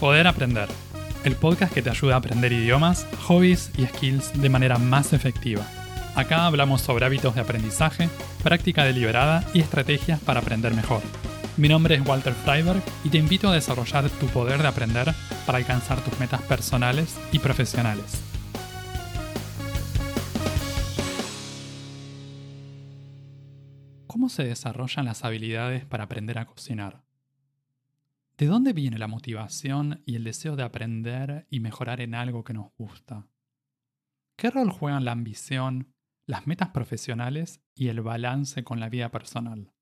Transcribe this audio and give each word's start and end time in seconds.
Poder 0.00 0.26
Aprender, 0.26 0.68
el 1.24 1.36
podcast 1.36 1.72
que 1.72 1.80
te 1.80 1.88
ayuda 1.88 2.16
a 2.16 2.18
aprender 2.18 2.52
idiomas, 2.52 3.06
hobbies 3.26 3.70
y 3.78 3.86
skills 3.86 4.38
de 4.38 4.50
manera 4.50 4.76
más 4.76 5.14
efectiva. 5.14 5.66
Acá 6.14 6.44
hablamos 6.44 6.82
sobre 6.82 7.06
hábitos 7.06 7.34
de 7.34 7.40
aprendizaje, 7.40 8.10
práctica 8.42 8.84
deliberada 8.84 9.42
y 9.54 9.60
estrategias 9.60 10.20
para 10.20 10.40
aprender 10.40 10.74
mejor. 10.74 11.00
Mi 11.56 11.70
nombre 11.70 11.94
es 11.94 12.06
Walter 12.06 12.34
Freiberg 12.34 12.82
y 13.04 13.08
te 13.08 13.16
invito 13.16 13.48
a 13.48 13.54
desarrollar 13.54 14.10
tu 14.10 14.26
poder 14.26 14.60
de 14.60 14.68
aprender 14.68 15.14
para 15.46 15.56
alcanzar 15.56 15.98
tus 16.02 16.20
metas 16.20 16.42
personales 16.42 17.16
y 17.32 17.38
profesionales. 17.38 18.20
¿Cómo 24.06 24.28
se 24.28 24.44
desarrollan 24.44 25.06
las 25.06 25.24
habilidades 25.24 25.86
para 25.86 26.04
aprender 26.04 26.38
a 26.38 26.44
cocinar? 26.44 27.05
¿De 28.38 28.44
dónde 28.44 28.74
viene 28.74 28.98
la 28.98 29.08
motivación 29.08 30.02
y 30.04 30.16
el 30.16 30.24
deseo 30.24 30.56
de 30.56 30.62
aprender 30.62 31.46
y 31.48 31.60
mejorar 31.60 32.02
en 32.02 32.14
algo 32.14 32.44
que 32.44 32.52
nos 32.52 32.70
gusta? 32.76 33.26
¿Qué 34.36 34.50
rol 34.50 34.70
juegan 34.70 35.06
la 35.06 35.12
ambición, 35.12 35.94
las 36.26 36.46
metas 36.46 36.68
profesionales 36.68 37.64
y 37.74 37.88
el 37.88 38.02
balance 38.02 38.62
con 38.62 38.78
la 38.78 38.90
vida 38.90 39.10
personal? 39.10 39.72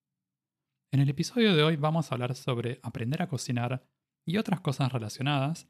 En 0.92 1.01
el 1.01 1.09
episodio 1.09 1.56
de 1.56 1.64
hoy 1.64 1.75
vamos 1.75 2.12
a 2.12 2.14
hablar 2.14 2.37
sobre 2.37 2.78
aprender 2.84 3.23
a 3.23 3.28
cocinar 3.28 3.88
y 4.25 4.37
otras 4.37 4.61
cosas 4.61 4.92
relacionadas, 4.92 5.69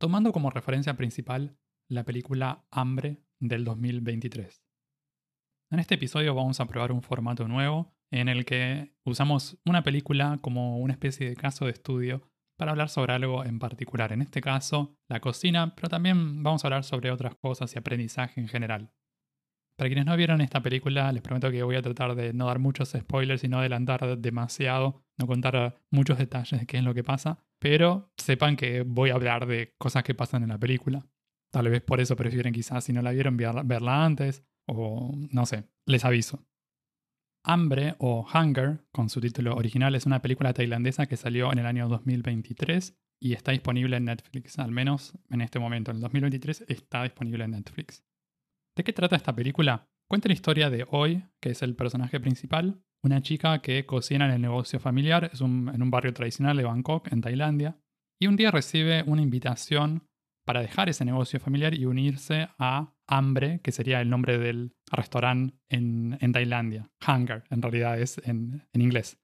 tomando 0.00 0.32
como 0.32 0.48
referencia 0.48 0.96
principal 0.96 1.58
la 1.90 2.04
película 2.04 2.66
Hambre 2.70 3.22
del 3.38 3.64
2023. 3.64 4.64
En 5.72 5.78
este 5.78 5.96
episodio 5.96 6.34
vamos 6.34 6.58
a 6.58 6.64
probar 6.64 6.90
un 6.90 7.02
formato 7.02 7.46
nuevo 7.46 7.94
en 8.20 8.28
el 8.28 8.44
que 8.44 8.94
usamos 9.04 9.58
una 9.64 9.82
película 9.82 10.38
como 10.40 10.78
una 10.78 10.92
especie 10.92 11.28
de 11.28 11.34
caso 11.34 11.64
de 11.64 11.72
estudio 11.72 12.22
para 12.56 12.70
hablar 12.70 12.88
sobre 12.88 13.12
algo 13.12 13.44
en 13.44 13.58
particular. 13.58 14.12
En 14.12 14.22
este 14.22 14.40
caso, 14.40 14.96
la 15.08 15.18
cocina, 15.18 15.74
pero 15.74 15.88
también 15.88 16.44
vamos 16.44 16.64
a 16.64 16.68
hablar 16.68 16.84
sobre 16.84 17.10
otras 17.10 17.34
cosas 17.34 17.74
y 17.74 17.78
aprendizaje 17.78 18.40
en 18.40 18.46
general. 18.46 18.92
Para 19.76 19.88
quienes 19.88 20.06
no 20.06 20.16
vieron 20.16 20.40
esta 20.40 20.62
película, 20.62 21.10
les 21.10 21.22
prometo 21.22 21.50
que 21.50 21.64
voy 21.64 21.74
a 21.74 21.82
tratar 21.82 22.14
de 22.14 22.32
no 22.32 22.46
dar 22.46 22.60
muchos 22.60 22.90
spoilers 22.90 23.42
y 23.42 23.48
no 23.48 23.58
adelantar 23.58 24.16
demasiado, 24.18 25.02
no 25.18 25.26
contar 25.26 25.80
muchos 25.90 26.16
detalles 26.16 26.60
de 26.60 26.66
qué 26.66 26.76
es 26.76 26.84
lo 26.84 26.94
que 26.94 27.02
pasa, 27.02 27.44
pero 27.58 28.12
sepan 28.16 28.54
que 28.54 28.82
voy 28.82 29.10
a 29.10 29.14
hablar 29.14 29.46
de 29.46 29.74
cosas 29.76 30.04
que 30.04 30.14
pasan 30.14 30.44
en 30.44 30.50
la 30.50 30.58
película. 30.58 31.04
Tal 31.52 31.68
vez 31.68 31.82
por 31.82 32.00
eso 32.00 32.14
prefieren 32.14 32.54
quizás 32.54 32.84
si 32.84 32.92
no 32.92 33.02
la 33.02 33.10
vieron 33.10 33.36
verla 33.36 34.04
antes, 34.04 34.44
o 34.68 35.12
no 35.32 35.46
sé, 35.46 35.64
les 35.86 36.04
aviso. 36.04 36.46
Hambre 37.44 37.94
o 37.98 38.26
Hunger, 38.26 38.80
con 38.90 39.10
su 39.10 39.20
título 39.20 39.54
original, 39.54 39.94
es 39.94 40.06
una 40.06 40.22
película 40.22 40.54
tailandesa 40.54 41.06
que 41.06 41.18
salió 41.18 41.52
en 41.52 41.58
el 41.58 41.66
año 41.66 41.88
2023 41.88 42.98
y 43.20 43.34
está 43.34 43.52
disponible 43.52 43.98
en 43.98 44.06
Netflix, 44.06 44.58
al 44.58 44.70
menos 44.70 45.18
en 45.30 45.42
este 45.42 45.58
momento, 45.58 45.90
en 45.90 45.98
el 45.98 46.02
2023 46.02 46.64
está 46.68 47.02
disponible 47.02 47.44
en 47.44 47.50
Netflix. 47.52 48.02
¿De 48.74 48.82
qué 48.82 48.94
trata 48.94 49.16
esta 49.16 49.34
película? 49.34 49.86
Cuenta 50.08 50.28
la 50.28 50.34
historia 50.34 50.70
de 50.70 50.86
Hoy, 50.90 51.24
que 51.40 51.50
es 51.50 51.62
el 51.62 51.76
personaje 51.76 52.18
principal, 52.18 52.82
una 53.02 53.20
chica 53.20 53.60
que 53.60 53.84
cocina 53.84 54.24
en 54.24 54.32
el 54.32 54.40
negocio 54.40 54.80
familiar, 54.80 55.30
en 55.38 55.82
un 55.82 55.90
barrio 55.90 56.14
tradicional 56.14 56.56
de 56.56 56.64
Bangkok, 56.64 57.12
en 57.12 57.20
Tailandia, 57.20 57.78
y 58.18 58.26
un 58.26 58.36
día 58.36 58.50
recibe 58.50 59.02
una 59.06 59.22
invitación 59.22 60.06
para 60.46 60.62
dejar 60.62 60.88
ese 60.88 61.04
negocio 61.04 61.40
familiar 61.40 61.74
y 61.74 61.84
unirse 61.84 62.48
a 62.58 62.93
Hambre, 63.06 63.60
que 63.62 63.72
sería 63.72 64.00
el 64.00 64.10
nombre 64.10 64.38
del 64.38 64.74
restaurante 64.90 65.54
en, 65.68 66.32
Tailandia. 66.32 66.90
Hunger, 67.06 67.44
en 67.50 67.62
realidad 67.62 68.00
es 68.00 68.18
en, 68.24 68.66
en 68.72 68.80
inglés. 68.80 69.18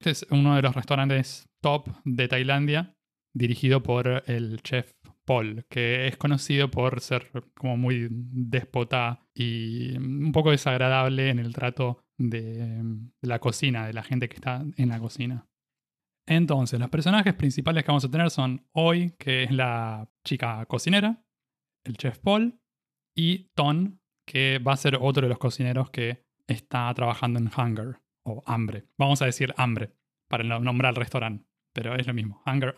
Este 0.00 0.10
es 0.10 0.26
uno 0.30 0.56
de 0.56 0.62
los 0.62 0.74
restaurantes 0.74 1.48
top 1.60 1.88
de 2.04 2.28
Tailandia, 2.28 2.96
dirigido 3.34 3.82
por 3.82 4.24
el 4.26 4.60
chef 4.62 4.92
Paul, 5.24 5.64
que 5.68 6.08
es 6.08 6.16
conocido 6.16 6.70
por 6.70 7.00
ser 7.00 7.30
como 7.54 7.76
muy 7.76 8.08
déspota 8.10 9.24
y 9.34 9.96
un 9.96 10.32
poco 10.32 10.50
desagradable 10.50 11.30
en 11.30 11.38
el 11.38 11.54
trato 11.54 12.02
de 12.18 12.82
la 13.22 13.38
cocina, 13.38 13.86
de 13.86 13.92
la 13.92 14.02
gente 14.02 14.28
que 14.28 14.34
está 14.34 14.64
en 14.76 14.88
la 14.88 14.98
cocina. 14.98 15.46
Entonces, 16.26 16.78
los 16.78 16.90
personajes 16.90 17.34
principales 17.34 17.84
que 17.84 17.88
vamos 17.88 18.04
a 18.04 18.10
tener 18.10 18.30
son 18.30 18.66
Hoy, 18.72 19.14
que 19.18 19.44
es 19.44 19.50
la 19.50 20.08
chica 20.24 20.64
cocinera, 20.66 21.22
el 21.84 21.96
chef 21.96 22.18
Paul, 22.18 22.60
y 23.14 23.50
Ton, 23.54 24.00
que 24.26 24.58
va 24.58 24.72
a 24.72 24.76
ser 24.76 24.98
otro 25.00 25.22
de 25.22 25.28
los 25.28 25.38
cocineros 25.38 25.90
que 25.90 26.24
está 26.46 26.92
trabajando 26.94 27.38
en 27.38 27.50
Hunger, 27.54 28.00
o 28.22 28.42
Hambre. 28.46 28.84
Vamos 28.98 29.22
a 29.22 29.26
decir 29.26 29.54
Hambre, 29.56 29.92
para 30.28 30.44
nombrar 30.44 30.90
al 30.90 30.96
restaurante, 30.96 31.46
pero 31.72 31.94
es 31.96 32.06
lo 32.06 32.14
mismo. 32.14 32.42
Hunger, 32.46 32.74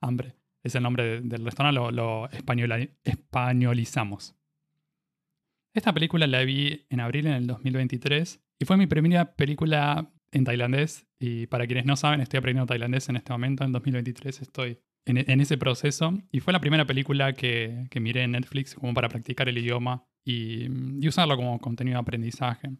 Hambre. 0.00 0.36
Es 0.62 0.74
el 0.76 0.82
nombre 0.84 1.20
del 1.20 1.44
restaurante, 1.44 1.92
lo, 1.92 2.28
españolizamos. 3.04 4.36
Esta 5.74 5.92
película 5.92 6.26
la 6.26 6.44
vi 6.44 6.86
en 6.88 7.00
abril 7.00 7.26
en 7.26 7.32
el 7.32 7.46
2023 7.46 8.40
y 8.60 8.64
fue 8.64 8.76
mi 8.76 8.86
primera 8.86 9.34
película 9.34 10.12
en 10.30 10.44
tailandés 10.44 11.08
y 11.18 11.46
para 11.46 11.66
quienes 11.66 11.84
no 11.84 11.96
saben, 11.96 12.20
estoy 12.20 12.38
aprendiendo 12.38 12.66
tailandés 12.66 13.08
en 13.08 13.16
este 13.16 13.32
momento, 13.32 13.64
en 13.64 13.72
2023 13.72 14.42
estoy 14.42 14.80
en, 15.04 15.40
ese 15.40 15.58
proceso 15.58 16.14
y 16.30 16.40
fue 16.40 16.52
la 16.52 16.60
primera 16.60 16.86
película 16.86 17.32
que, 17.32 17.88
miré 18.00 18.22
en 18.22 18.32
Netflix 18.32 18.74
como 18.74 18.94
para 18.94 19.08
practicar 19.08 19.48
el 19.48 19.58
idioma 19.58 20.06
y, 20.24 20.68
usarlo 21.06 21.36
como 21.36 21.58
contenido 21.58 21.96
de 21.96 22.02
aprendizaje. 22.02 22.70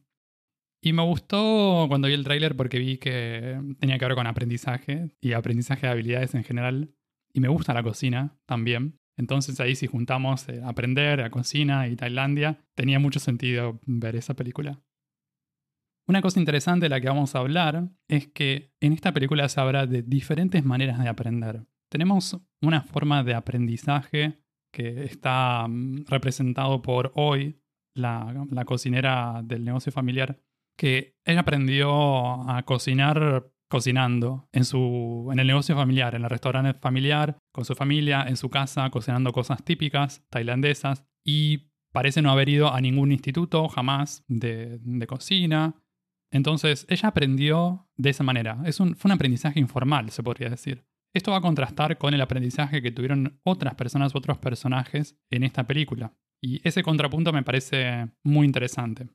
Y 0.80 0.92
me 0.92 1.02
gustó 1.02 1.86
cuando 1.88 2.08
vi 2.08 2.14
el 2.14 2.24
tráiler 2.24 2.56
porque 2.56 2.78
vi 2.78 2.98
que 2.98 3.60
tenía 3.78 3.98
que 3.98 4.04
ver 4.04 4.14
con 4.14 4.26
aprendizaje 4.26 5.10
y 5.20 5.32
aprendizaje 5.32 5.86
de 5.86 5.92
habilidades 5.92 6.34
en 6.34 6.42
general. 6.42 6.92
Y 7.32 7.40
me 7.40 7.48
gusta 7.48 7.72
la 7.72 7.82
cocina 7.82 8.36
también. 8.46 8.98
Entonces 9.16 9.60
ahí 9.60 9.76
si 9.76 9.86
juntamos 9.86 10.48
eh, 10.48 10.60
aprender 10.64 11.20
a 11.20 11.30
cocina 11.30 11.86
y 11.86 11.96
Tailandia, 11.96 12.64
tenía 12.74 12.98
mucho 12.98 13.20
sentido 13.20 13.80
ver 13.86 14.16
esa 14.16 14.34
película. 14.34 14.82
Una 16.08 16.20
cosa 16.20 16.40
interesante 16.40 16.86
de 16.86 16.90
la 16.90 17.00
que 17.00 17.08
vamos 17.08 17.34
a 17.34 17.38
hablar 17.38 17.88
es 18.08 18.26
que 18.26 18.72
en 18.80 18.92
esta 18.92 19.12
película 19.12 19.48
se 19.48 19.60
habla 19.60 19.86
de 19.86 20.02
diferentes 20.02 20.64
maneras 20.64 20.98
de 20.98 21.08
aprender. 21.08 21.64
Tenemos 21.92 22.40
una 22.62 22.80
forma 22.80 23.22
de 23.22 23.34
aprendizaje 23.34 24.40
que 24.72 25.04
está 25.04 25.66
mm, 25.68 26.06
representado 26.06 26.80
por 26.80 27.12
hoy, 27.16 27.60
la, 27.94 28.46
cocinera 28.64 29.42
del 29.44 29.62
negocio 29.62 29.92
familiar, 29.92 30.40
que 30.78 31.18
ella 31.26 31.40
aprendió 31.40 32.48
a 32.48 32.62
cocinar 32.62 33.46
cocinando 33.68 34.48
en, 34.52 34.64
su, 34.64 35.28
en 35.32 35.38
el 35.38 35.46
negocio 35.46 35.76
familiar, 35.76 36.14
en 36.14 36.24
el 36.24 36.30
restaurante 36.30 36.72
familiar, 36.80 37.36
con 37.52 37.66
su 37.66 37.74
familia, 37.74 38.24
en 38.26 38.38
su 38.38 38.48
casa, 38.48 38.88
cocinando 38.88 39.30
cosas 39.30 39.62
típicas 39.62 40.24
tailandesas 40.30 41.04
y 41.22 41.72
parece 41.92 42.22
no 42.22 42.30
haber 42.30 42.48
ido 42.48 42.72
a 42.72 42.80
ningún 42.80 43.12
instituto 43.12 43.68
jamás 43.68 44.24
de, 44.28 44.78
de 44.80 45.06
cocina. 45.06 45.74
Entonces, 46.30 46.86
ella 46.88 47.10
aprendió 47.10 47.86
de 47.98 48.08
esa 48.08 48.24
manera. 48.24 48.62
Es 48.64 48.80
un, 48.80 48.96
fue 48.96 49.10
un 49.10 49.16
aprendizaje 49.16 49.60
informal, 49.60 50.08
se 50.08 50.22
podría 50.22 50.48
decir. 50.48 50.86
Esto 51.14 51.30
va 51.30 51.38
a 51.38 51.42
contrastar 51.42 51.98
con 51.98 52.14
el 52.14 52.20
aprendizaje 52.20 52.80
que 52.80 52.90
tuvieron 52.90 53.40
otras 53.44 53.74
personas, 53.74 54.14
otros 54.14 54.38
personajes 54.38 55.16
en 55.30 55.42
esta 55.44 55.66
película. 55.66 56.14
Y 56.40 56.66
ese 56.66 56.82
contrapunto 56.82 57.32
me 57.32 57.42
parece 57.42 58.08
muy 58.24 58.46
interesante. 58.46 59.08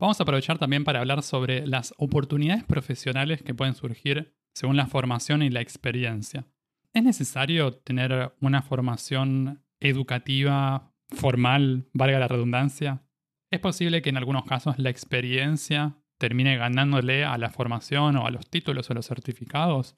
Vamos 0.00 0.18
a 0.18 0.22
aprovechar 0.22 0.58
también 0.58 0.84
para 0.84 1.00
hablar 1.00 1.22
sobre 1.22 1.66
las 1.66 1.92
oportunidades 1.98 2.64
profesionales 2.64 3.42
que 3.42 3.54
pueden 3.54 3.74
surgir 3.74 4.34
según 4.54 4.76
la 4.76 4.86
formación 4.86 5.42
y 5.42 5.50
la 5.50 5.60
experiencia. 5.60 6.46
¿Es 6.94 7.04
necesario 7.04 7.74
tener 7.74 8.34
una 8.40 8.62
formación 8.62 9.62
educativa, 9.78 10.94
formal, 11.10 11.88
valga 11.92 12.18
la 12.18 12.28
redundancia? 12.28 13.04
Es 13.50 13.60
posible 13.60 14.00
que 14.00 14.08
en 14.08 14.16
algunos 14.16 14.44
casos 14.44 14.78
la 14.78 14.90
experiencia 14.90 15.98
termine 16.18 16.56
ganándole 16.56 17.24
a 17.24 17.36
la 17.36 17.50
formación 17.50 18.16
o 18.16 18.26
a 18.26 18.30
los 18.30 18.48
títulos 18.48 18.88
o 18.90 18.94
los 18.94 19.06
certificados. 19.06 19.96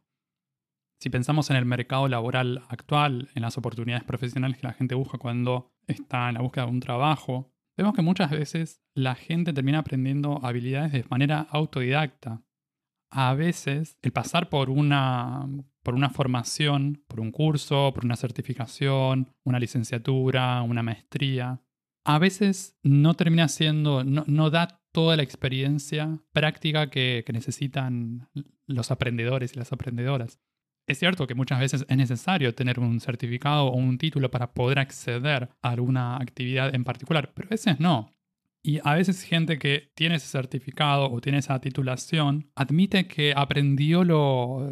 Si 1.02 1.10
pensamos 1.10 1.50
en 1.50 1.56
el 1.56 1.64
mercado 1.64 2.06
laboral 2.06 2.62
actual, 2.68 3.28
en 3.34 3.42
las 3.42 3.58
oportunidades 3.58 4.04
profesionales 4.04 4.56
que 4.56 4.68
la 4.68 4.72
gente 4.72 4.94
busca 4.94 5.18
cuando 5.18 5.72
está 5.88 6.28
en 6.28 6.34
la 6.34 6.42
búsqueda 6.42 6.66
de 6.66 6.70
un 6.70 6.78
trabajo, 6.78 7.52
vemos 7.76 7.92
que 7.92 8.02
muchas 8.02 8.30
veces 8.30 8.84
la 8.94 9.16
gente 9.16 9.52
termina 9.52 9.80
aprendiendo 9.80 10.38
habilidades 10.44 10.92
de 10.92 11.04
manera 11.10 11.40
autodidacta. 11.50 12.44
A 13.10 13.34
veces 13.34 13.98
el 14.02 14.12
pasar 14.12 14.48
por 14.48 14.70
una, 14.70 15.44
por 15.82 15.96
una 15.96 16.08
formación, 16.08 17.02
por 17.08 17.18
un 17.18 17.32
curso, 17.32 17.90
por 17.92 18.04
una 18.04 18.14
certificación, 18.14 19.34
una 19.42 19.58
licenciatura, 19.58 20.62
una 20.62 20.84
maestría, 20.84 21.60
a 22.04 22.20
veces 22.20 22.78
no 22.84 23.14
termina 23.14 23.48
siendo, 23.48 24.04
no, 24.04 24.50
da 24.50 24.80
toda 24.92 25.16
la 25.16 25.24
experiencia 25.24 26.20
práctica 26.30 26.90
que, 26.90 27.24
necesitan 27.32 28.28
los 28.68 28.92
aprendedores 28.92 29.54
y 29.54 29.58
las 29.58 29.72
aprendedoras. 29.72 30.38
Es 30.86 30.98
cierto 30.98 31.26
que 31.26 31.34
muchas 31.34 31.60
veces 31.60 31.86
es 31.88 31.96
necesario 31.96 32.54
tener 32.54 32.80
un 32.80 33.00
certificado 33.00 33.66
o 33.66 33.76
un 33.76 33.98
título 33.98 34.30
para 34.30 34.52
poder 34.52 34.78
acceder 34.78 35.48
a 35.62 35.70
alguna 35.70 36.16
actividad 36.16 36.74
en 36.74 36.84
particular, 36.84 37.32
pero 37.34 37.48
a 37.48 37.50
veces 37.50 37.78
no. 37.78 38.12
Y 38.64 38.78
a 38.84 38.94
veces 38.94 39.22
gente 39.22 39.58
que 39.58 39.90
tiene 39.94 40.16
ese 40.16 40.28
certificado 40.28 41.10
o 41.10 41.20
tiene 41.20 41.38
esa 41.38 41.60
titulación 41.60 42.50
admite 42.54 43.08
que 43.08 43.34
aprendió 43.36 44.04
lo, 44.04 44.70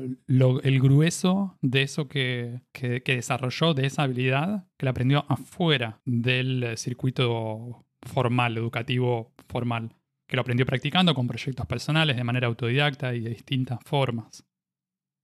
el 0.62 0.80
grueso 0.80 1.58
de 1.60 1.82
eso 1.82 2.06
que, 2.08 2.62
que, 2.72 3.02
desarrolló, 3.04 3.74
de 3.74 3.86
esa 3.86 4.04
habilidad, 4.04 4.68
que 4.78 4.86
la 4.86 4.90
aprendió 4.90 5.24
afuera 5.28 6.00
del 6.04 6.76
circuito 6.76 7.84
formal, 8.02 8.56
educativo 8.56 9.32
formal, 9.48 9.96
que 10.28 10.36
lo 10.36 10.42
aprendió 10.42 10.66
practicando 10.66 11.12
con 11.12 11.26
proyectos 11.26 11.66
personales 11.66 12.16
de 12.16 12.24
manera 12.24 12.46
autodidacta 12.46 13.12
y 13.16 13.20
de 13.20 13.30
distintas 13.30 13.80
formas. 13.84 14.44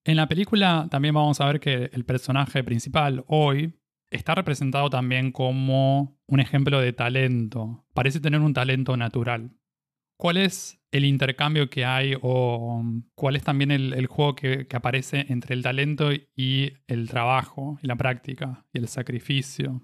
En 0.06 0.14
la 0.14 0.28
película 0.28 0.86
también 0.88 1.16
vamos 1.16 1.40
a 1.40 1.46
ver 1.46 1.58
que 1.58 1.90
el 1.92 2.04
personaje 2.04 2.62
principal, 2.62 3.24
hoy, 3.26 3.74
está 4.08 4.36
representado 4.36 4.88
también 4.88 5.32
como 5.32 6.16
un 6.28 6.38
ejemplo 6.38 6.80
de 6.80 6.92
talento. 6.92 7.84
Parece 7.92 8.20
tener 8.20 8.40
un 8.40 8.54
talento 8.54 8.96
natural. 8.96 9.50
¿Cuál 10.16 10.36
es 10.36 10.80
el 10.92 11.04
intercambio 11.04 11.68
que 11.70 11.84
hay 11.84 12.14
o 12.22 12.84
cuál 13.16 13.34
es 13.34 13.42
también 13.42 13.72
el, 13.72 14.06
juego 14.06 14.36
que, 14.36 14.68
aparece 14.74 15.26
entre 15.28 15.56
el 15.56 15.64
talento 15.64 16.10
y 16.12 16.74
el 16.86 17.08
trabajo 17.08 17.76
y 17.82 17.88
la 17.88 17.96
práctica 17.96 18.64
y 18.72 18.78
el 18.78 18.86
sacrificio? 18.86 19.82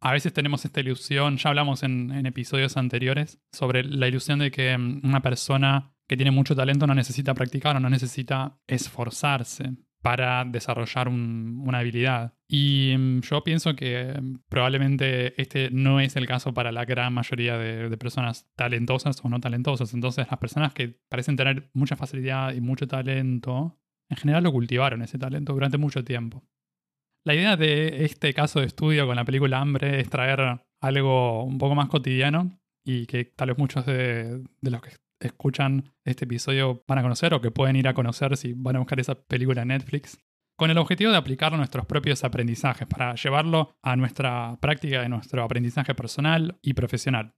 A 0.00 0.12
veces 0.12 0.32
tenemos 0.34 0.64
esta 0.64 0.78
ilusión, 0.78 1.36
ya 1.36 1.48
hablamos 1.48 1.82
en, 1.82 2.26
episodios 2.26 2.76
anteriores, 2.76 3.40
sobre 3.50 3.82
la 3.82 4.06
ilusión 4.06 4.38
de 4.38 4.52
que 4.52 4.78
mm, 4.78 5.00
una 5.02 5.20
persona 5.20 5.95
que 6.06 6.16
tiene 6.16 6.30
mucho 6.30 6.54
talento 6.54 6.86
no 6.86 6.94
necesita 6.94 7.34
practicar 7.34 7.76
o 7.76 7.80
no 7.80 7.90
necesita 7.90 8.58
esforzarse 8.66 9.74
para 10.06 10.44
desarrollar 10.44 11.08
una 11.08 11.78
habilidad. 11.78 12.34
Y 12.48 12.94
mm, 12.96 13.20
yo 13.22 13.42
pienso 13.42 13.74
que 13.74 14.14
mm, 14.20 14.44
probablemente 14.48 15.40
este 15.40 15.68
no 15.72 15.98
es 15.98 16.14
el 16.14 16.28
caso 16.28 16.54
para 16.54 16.70
la 16.70 16.84
gran 16.84 17.12
mayoría 17.12 17.58
de, 17.58 17.96
personas 17.96 18.48
talentosas 18.54 19.20
o 19.24 19.28
no 19.28 19.40
talentosas. 19.40 19.92
Entonces 19.94 20.28
las 20.30 20.38
personas 20.38 20.72
que 20.72 21.00
parecen 21.08 21.34
tener 21.34 21.70
mucha 21.72 21.96
facilidad 21.96 22.54
y 22.54 22.60
mucho 22.60 22.86
talento, 22.86 23.80
en 24.08 24.16
general 24.16 24.44
lo 24.44 24.52
cultivaron 24.52 25.02
ese 25.02 25.18
talento 25.18 25.54
durante 25.54 25.76
mucho 25.76 26.04
tiempo. 26.04 26.44
La 27.24 27.34
idea 27.34 27.56
de 27.56 28.04
este 28.04 28.32
caso 28.32 28.60
de 28.60 28.66
estudio 28.66 29.08
con 29.08 29.16
la 29.16 29.24
película 29.24 29.60
Hambre 29.60 29.98
es 29.98 30.08
traer 30.08 30.60
algo 30.80 31.42
un 31.42 31.58
poco 31.58 31.74
más 31.74 31.88
cotidiano 31.88 32.60
y 32.84 33.06
que 33.06 33.24
tal 33.24 33.48
vez 33.48 33.58
muchos 33.58 33.84
de, 33.84 34.44
de 34.60 34.70
los 34.70 34.80
que 34.80 34.90
escuchan 35.20 35.92
este 36.04 36.24
episodio 36.24 36.84
van 36.86 36.98
a 36.98 37.02
conocer 37.02 37.34
o 37.34 37.40
que 37.40 37.50
pueden 37.50 37.76
ir 37.76 37.88
a 37.88 37.94
conocer 37.94 38.36
si 38.36 38.52
van 38.54 38.76
a 38.76 38.78
buscar 38.80 39.00
esa 39.00 39.14
película 39.14 39.62
en 39.62 39.68
Netflix, 39.68 40.18
con 40.56 40.70
el 40.70 40.78
objetivo 40.78 41.10
de 41.10 41.16
aplicar 41.16 41.52
nuestros 41.56 41.86
propios 41.86 42.24
aprendizajes 42.24 42.86
para 42.86 43.14
llevarlo 43.14 43.76
a 43.82 43.96
nuestra 43.96 44.58
práctica 44.60 45.02
de 45.02 45.08
nuestro 45.08 45.42
aprendizaje 45.42 45.94
personal 45.94 46.58
y 46.62 46.74
profesional. 46.74 47.34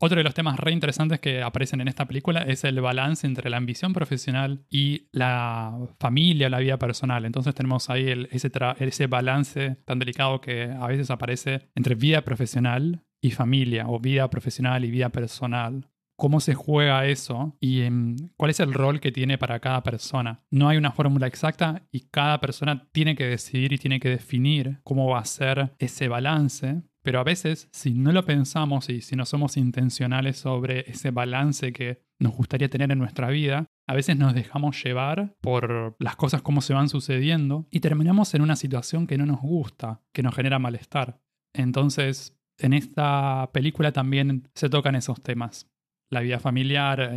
Otro 0.00 0.18
de 0.18 0.22
los 0.22 0.34
temas 0.34 0.60
re 0.60 0.70
interesantes 0.70 1.18
que 1.18 1.42
aparecen 1.42 1.80
en 1.80 1.88
esta 1.88 2.06
película 2.06 2.42
es 2.42 2.62
el 2.62 2.80
balance 2.80 3.26
entre 3.26 3.50
la 3.50 3.56
ambición 3.56 3.92
profesional 3.92 4.64
y 4.70 5.08
la 5.10 5.76
familia, 5.98 6.48
la 6.48 6.60
vida 6.60 6.78
personal. 6.78 7.24
Entonces 7.24 7.52
tenemos 7.52 7.90
ahí 7.90 8.28
ese, 8.30 8.52
ese 8.78 9.06
balance 9.08 9.76
tan 9.84 9.98
delicado 9.98 10.40
que 10.40 10.70
a 10.70 10.86
veces 10.86 11.10
aparece 11.10 11.68
entre 11.74 11.96
vida 11.96 12.22
profesional 12.22 13.02
y 13.20 13.32
familia, 13.32 13.88
o 13.88 13.98
vida 13.98 14.30
profesional 14.30 14.84
y 14.84 14.92
vida 14.92 15.08
personal 15.08 15.90
cómo 16.18 16.40
se 16.40 16.54
juega 16.54 17.06
eso 17.06 17.56
y 17.60 17.82
em, 17.82 18.16
cuál 18.36 18.50
es 18.50 18.58
el 18.58 18.74
rol 18.74 18.98
que 18.98 19.12
tiene 19.12 19.38
para 19.38 19.60
cada 19.60 19.84
persona. 19.84 20.42
No 20.50 20.68
hay 20.68 20.76
una 20.76 20.90
fórmula 20.90 21.28
exacta 21.28 21.86
y 21.92 22.08
cada 22.10 22.40
persona 22.40 22.88
tiene 22.90 23.14
que 23.14 23.24
decidir 23.24 23.72
y 23.72 23.78
tiene 23.78 24.00
que 24.00 24.08
definir 24.08 24.80
cómo 24.82 25.08
va 25.08 25.20
a 25.20 25.24
ser 25.24 25.76
ese 25.78 26.08
balance. 26.08 26.82
Pero 27.04 27.20
a 27.20 27.24
veces, 27.24 27.68
si 27.70 27.94
no 27.94 28.10
lo 28.10 28.24
pensamos 28.24 28.90
y 28.90 29.00
si 29.00 29.14
no 29.14 29.24
somos 29.24 29.56
intencionales 29.56 30.38
sobre 30.38 30.90
ese 30.90 31.12
balance 31.12 31.72
que 31.72 32.02
nos 32.18 32.34
gustaría 32.34 32.68
tener 32.68 32.90
en 32.90 32.98
nuestra 32.98 33.28
vida, 33.28 33.66
a 33.86 33.94
veces 33.94 34.18
nos 34.18 34.34
dejamos 34.34 34.82
llevar 34.82 35.36
por 35.40 35.94
las 36.00 36.16
cosas 36.16 36.42
como 36.42 36.62
se 36.62 36.74
van 36.74 36.88
sucediendo 36.88 37.68
y 37.70 37.78
terminamos 37.78 38.34
en 38.34 38.42
una 38.42 38.56
situación 38.56 39.06
que 39.06 39.18
no 39.18 39.24
nos 39.24 39.40
gusta, 39.40 40.02
que 40.12 40.24
nos 40.24 40.34
genera 40.34 40.58
malestar. 40.58 41.20
Entonces, 41.54 42.36
en 42.58 42.72
esta 42.72 43.50
película 43.52 43.92
también 43.92 44.48
se 44.56 44.68
tocan 44.68 44.96
esos 44.96 45.22
temas 45.22 45.70
la 46.10 46.20
vida 46.20 46.38
familiar, 46.38 47.12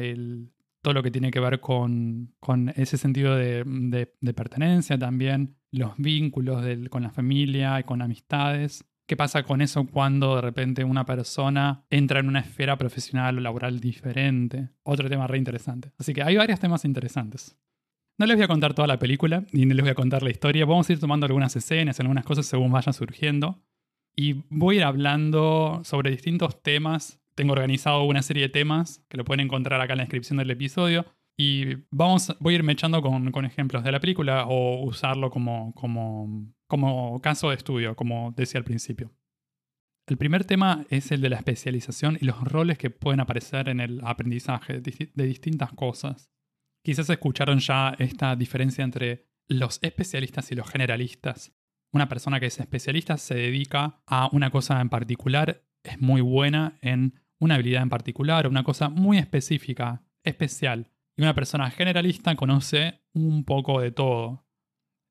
todo 0.81 0.93
lo 0.93 1.03
que 1.03 1.11
tiene 1.11 1.31
que 1.31 1.39
ver 1.39 1.59
con, 1.59 2.33
ese 2.75 2.97
sentido 2.97 3.35
de, 3.35 4.13
pertenencia 4.35 4.97
también, 4.97 5.55
los 5.71 5.95
vínculos 5.97 6.63
con 6.89 7.03
la 7.03 7.11
familia 7.11 7.79
y 7.79 7.83
con 7.83 8.01
amistades. 8.01 8.85
¿Qué 9.07 9.17
pasa 9.17 9.43
con 9.43 9.61
eso 9.61 9.85
cuando 9.88 10.35
de 10.35 10.41
repente 10.41 10.83
una 10.83 11.05
persona 11.05 11.85
entra 11.89 12.19
en 12.21 12.29
una 12.29 12.39
esfera 12.39 12.77
profesional 12.77 13.38
o 13.38 13.41
laboral 13.41 13.79
diferente? 13.79 14.69
Otro 14.83 15.09
tema 15.09 15.27
re 15.27 15.37
interesante. 15.37 15.91
Así 15.97 16.13
que 16.13 16.23
hay 16.23 16.37
varios 16.37 16.59
temas 16.59 16.85
interesantes. 16.85 17.57
No 18.17 18.25
les 18.25 18.37
voy 18.37 18.44
a 18.45 18.47
contar 18.47 18.73
toda 18.73 18.87
la 18.87 18.99
película, 18.99 19.44
ni 19.51 19.65
les 19.65 19.81
voy 19.81 19.89
a 19.89 19.95
contar 19.95 20.23
la 20.23 20.29
historia. 20.29 20.65
Vamos 20.65 20.89
a 20.89 20.94
ir 20.94 20.99
tomando 20.99 21.25
algunas 21.25 21.55
escenas, 21.55 21.99
algunas 21.99 22.23
cosas 22.23 22.45
según 22.45 22.71
vayan 22.71 22.94
surgiendo. 22.94 23.61
Y 24.15 24.44
voy 24.49 24.75
a 24.75 24.79
ir 24.79 24.83
hablando 24.85 25.81
sobre 25.83 26.11
distintos 26.11 26.61
temas 26.61 27.20
tengo 27.36 27.54
organizado 27.54 28.04
una 28.04 28.22
serie 28.22 28.44
de 28.44 28.50
temas 28.50 29.04
que 29.10 29.18
lo 29.18 29.25
pueden 29.25 29.45
encontrar 29.45 29.81
acá 29.81 29.94
en 29.94 29.98
la 29.98 30.04
descripción 30.04 30.38
del 30.38 30.51
episodio. 30.51 31.06
Y 31.38 31.75
vamos, 31.89 32.36
voy 32.39 32.54
a 32.54 32.57
irme 32.57 32.74
echando 32.74 33.01
con, 33.01 33.31
con 33.31 33.45
ejemplos 33.45 33.83
de 33.83 33.92
la 33.92 34.00
película 34.00 34.45
o 34.48 34.83
usarlo 34.83 35.30
como, 35.31 35.74
como, 35.74 36.54
como 36.68 37.19
caso 37.22 37.50
de 37.50 37.56
estudio, 37.56 37.95
como 37.95 38.33
decía 38.36 38.60
al 38.60 38.66
principio. 38.66 39.12
El 40.07 40.18
primer 40.18 40.44
tema 40.44 40.86
es 40.89 41.12
el 41.12 41.22
de 41.22 41.30
la 41.30 41.38
especialización 41.38 42.18
y 42.19 42.25
los 42.25 42.44
roles 42.44 42.78
que 42.78 42.89
pueden 42.89 43.22
aparecer 43.22 43.69
en 43.69 43.80
el 43.80 44.01
aprendizaje 44.04 44.81
de 44.81 45.25
distintas 45.25 45.72
cosas. 45.74 46.31
Quizás 46.83 47.10
escucharon 47.10 47.60
ya 47.60 47.95
esta 48.00 48.36
diferencia 48.36 48.83
entre 48.83 49.30
los 49.48 49.80
especialistas 49.81 50.51
y 50.51 50.56
los 50.56 50.69
generalistas. 50.69 51.54
Una 51.94 52.10
persona 52.10 52.39
que 52.39 52.48
es 52.48 52.60
especialista 52.60 53.18
se 53.18 53.36
dedica 53.36 54.01
a 54.07 54.30
una 54.31 54.50
cosa 54.50 54.81
en 54.81 54.89
particular, 54.89 55.63
es 55.83 56.00
muy 56.00 56.22
buena 56.22 56.78
en 56.81 57.19
una 57.39 57.56
habilidad 57.56 57.81
en 57.81 57.89
particular, 57.89 58.48
una 58.48 58.63
cosa 58.63 58.89
muy 58.89 59.18
específica, 59.18 60.04
especial. 60.24 60.92
Y 61.18 61.24
una 61.24 61.33
persona 61.33 61.69
generalista 61.72 62.36
conoce 62.36 63.01
un 63.13 63.44
poco 63.44 63.81
de 63.81 63.92
todo. 63.92 64.45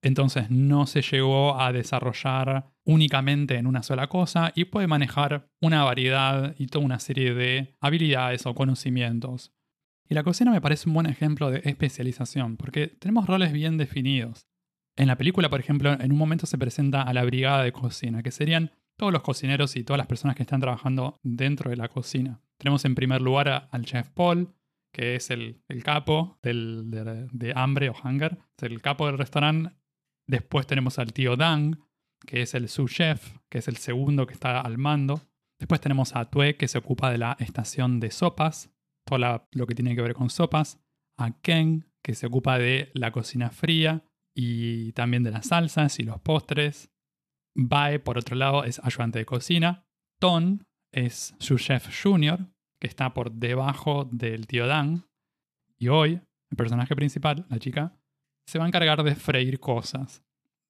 Entonces 0.03 0.51
no 0.51 0.87
se 0.87 1.03
llegó 1.03 1.61
a 1.61 1.73
desarrollar 1.73 2.73
únicamente 2.85 3.57
en 3.57 3.67
una 3.67 3.83
sola 3.83 4.09
cosa 4.09 4.53
y 4.55 4.65
puede 4.65 4.87
manejar 4.87 5.51
una 5.61 5.85
variedad 5.85 6.55
y 6.59 6.69
toda 6.69 6.85
una 6.85 6.99
serie 7.01 7.35
de 7.35 7.77
habilidades 7.81 8.47
o 8.47 8.55
conocimientos. 8.55 9.53
Y 10.09 10.15
la 10.15 10.23
cocina 10.23 10.51
me 10.51 10.61
parece 10.61 10.89
un 10.89 10.95
buen 10.95 11.07
ejemplo 11.07 11.51
de 11.51 11.61
especialización, 11.65 12.57
porque 12.57 12.89
tenemos 12.89 13.27
roles 13.27 13.53
bien 13.53 13.77
definidos. 13.77 14.49
En 14.97 15.07
la 15.07 15.17
película, 15.17 15.49
por 15.50 15.61
ejemplo, 15.61 15.93
en 15.93 16.11
un 16.11 16.19
momento 16.19 16.47
se 16.47 16.59
presenta 16.59 17.03
a 17.03 17.12
la 17.12 17.25
brigada 17.25 17.62
de 17.62 17.73
cocina, 17.73 18.23
que 18.23 18.33
serían 18.33 18.73
todos 19.00 19.14
los 19.14 19.23
cocineros 19.23 19.76
y 19.76 19.83
todas 19.83 19.97
las 19.97 20.07
personas 20.07 20.37
que 20.37 20.42
están 20.42 20.61
trabajando 20.61 21.19
dentro 21.23 21.71
de 21.71 21.76
la 21.78 21.88
cocina. 21.88 22.42
Tenemos 22.59 22.85
en 22.85 22.95
primer 22.95 23.23
lugar 23.23 23.66
al 23.71 23.87
chef 23.87 24.11
Paul, 24.11 24.52
que 24.92 25.14
es 25.14 25.30
el, 25.30 25.62
capo 25.83 26.38
de, 26.42 27.52
hambre 27.57 27.88
o 27.88 27.95
hunger, 27.95 28.37
el 28.61 28.83
capo 28.83 29.07
del 29.07 29.16
restaurante. 29.16 29.75
Después 30.28 30.66
tenemos 30.66 30.99
al 30.99 31.14
tío 31.14 31.37
Dang, 31.37 31.78
que 32.26 32.42
es 32.42 32.52
el 32.52 32.69
sous 32.69 32.92
chef, 32.92 33.38
que 33.49 33.61
es 33.61 33.69
el 33.69 33.78
segundo 33.78 34.26
que 34.26 34.35
está 34.35 34.61
al 34.61 34.76
mando. 34.76 35.23
Después 35.59 35.80
tenemos 35.80 36.14
a 36.14 36.26
Tue, 36.26 36.57
que 36.57 36.69
se 36.69 36.76
ocupa 36.76 37.11
de 37.11 37.16
la 37.16 37.38
estación 37.40 38.00
de 38.00 38.11
sopas, 38.11 38.71
todo 39.07 39.47
lo 39.50 39.66
que 39.66 39.75
tiene 39.75 39.97
que 39.97 40.02
ver 40.02 40.12
con 40.12 40.28
sopas. 40.28 40.78
A 41.16 41.40
Ken, 41.40 41.87
que 42.02 42.14
se 42.14 42.26
ocupa 42.26 42.59
de 42.59 42.90
la 42.92 43.12
cocina 43.12 43.49
fría 43.49 44.04
y 44.35 44.92
también 44.92 45.23
de 45.23 45.30
las 45.30 45.47
salsas 45.47 45.99
y 46.00 46.02
los 46.02 46.21
postres. 46.21 46.90
Bae, 47.62 47.99
por 47.99 48.17
otro 48.17 48.37
lado, 48.37 48.64
es 48.64 48.81
ayudante 48.83 49.19
de 49.19 49.26
cocina. 49.26 49.85
Ton 50.19 50.67
es 50.93 51.35
su 51.38 51.59
chef 51.59 51.88
junior, 52.02 52.47
que 52.81 52.87
está 52.87 53.12
por 53.12 53.33
debajo 53.33 54.09
del 54.11 54.47
tío 54.47 54.67
Dan. 54.67 55.05
Y 55.79 55.88
hoy, 55.88 56.21
el 56.50 56.57
personaje 56.57 56.97
principal, 56.97 57.47
la 57.50 57.59
chica, 57.59 58.00
se 58.47 58.59
va 58.59 58.64
a 58.64 58.69
encargar 58.69 59.02
de 59.02 59.14
freír 59.14 59.61
cosas. 59.61 60.25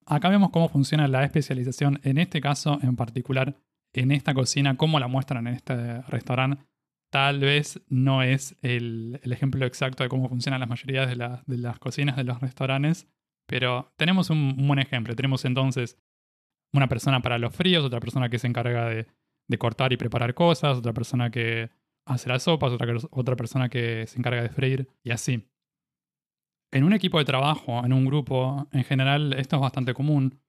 Acá 0.05 0.29
vemos 0.29 0.51
cómo 0.51 0.69
funciona 0.69 1.07
la 1.07 1.25
especialización, 1.25 2.01
en 2.03 2.19
este 2.19 2.41
caso 2.41 2.79
en 2.83 2.97
particular, 2.97 3.57
en 3.93 4.11
esta 4.11 4.35
cocina, 4.35 4.77
cómo 4.77 4.99
la 4.99 5.07
muestran 5.07 5.47
en 5.47 5.55
este 5.55 6.03
restaurante. 6.03 6.65
Tal 7.13 7.41
vez 7.41 7.83
no 7.89 8.23
es 8.23 8.57
el, 8.63 9.21
ejemplo 9.23 9.65
exacto 9.67 10.03
de 10.03 10.09
cómo 10.09 10.29
funcionan 10.29 10.61
las 10.61 10.69
mayorías 10.69 11.09
de, 11.09 11.39
de, 11.47 11.59
las 11.59 11.79
cocinas 11.79 12.17
de 12.17 12.25
los 12.25 12.41
restaurantes, 12.41 13.09
pero 13.47 13.93
tenemos 13.97 14.31
un 14.31 14.57
buen 14.67 14.79
ejemplo. 14.81 15.15
Tenemos 15.15 15.45
entonces 15.45 15.97
una 16.73 16.89
persona 16.89 17.21
para 17.21 17.39
los 17.39 17.55
fríos, 17.55 17.85
otra 17.85 18.01
persona 18.01 18.29
que 18.29 18.39
se 18.39 18.47
encarga 18.47 18.89
de, 18.89 19.07
cortar 19.59 19.93
y 19.93 19.97
preparar 19.97 20.35
cosas, 20.35 20.79
otra 20.79 20.93
persona 20.93 21.31
que 21.31 21.71
hace 22.07 22.29
las 22.29 22.45
sopas, 22.45 22.73
otra, 22.73 22.95
otra 23.11 23.37
persona 23.37 23.69
que 23.69 24.07
se 24.07 24.19
encarga 24.19 24.43
de 24.43 24.49
freír 24.49 24.89
y 25.03 25.11
así. 25.11 25.49
En 26.73 26.85
un 26.85 26.93
equipo 26.93 27.19
de 27.19 27.25
trabajo, 27.25 27.85
en 27.85 27.93
un 27.93 28.05
grupo, 28.05 28.69
en 28.71 28.85
general 28.85 29.33
esto 29.33 29.57
es 29.57 29.63
bastante 29.63 29.93
común. 29.93 30.41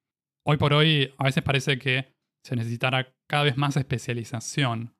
Hoy 0.46 0.56
por 0.56 0.72
hoy 0.72 1.12
a 1.18 1.24
veces 1.24 1.42
parece 1.42 1.78
que 1.78 2.14
se 2.44 2.54
necesitará 2.54 3.12
cada 3.28 3.44
vez 3.44 3.56
más 3.56 3.76
especialización. 3.76 4.94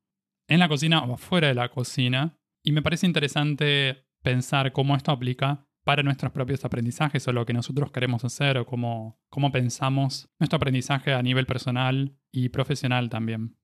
en 0.48 0.58
la 0.58 0.68
cocina 0.68 1.02
o 1.04 1.16
fuera 1.16 1.48
de 1.48 1.54
la 1.54 1.70
cocina. 1.70 2.36
Y 2.64 2.72
me 2.72 2.82
parece 2.82 3.06
interesante 3.06 4.04
pensar 4.22 4.72
cómo 4.72 4.96
esto 4.96 5.10
aplica 5.10 5.66
para 5.84 6.02
nuestros 6.02 6.32
propios 6.32 6.64
aprendizajes 6.64 7.26
o 7.26 7.32
lo 7.32 7.44
que 7.44 7.52
nosotros 7.52 7.90
queremos 7.90 8.24
hacer 8.24 8.58
o 8.58 8.66
cómo, 8.66 9.20
cómo 9.28 9.50
pensamos 9.50 10.30
nuestro 10.38 10.56
aprendizaje 10.56 11.12
a 11.12 11.22
nivel 11.22 11.46
personal 11.46 12.16
y 12.30 12.50
profesional 12.50 13.10
también. 13.10 13.56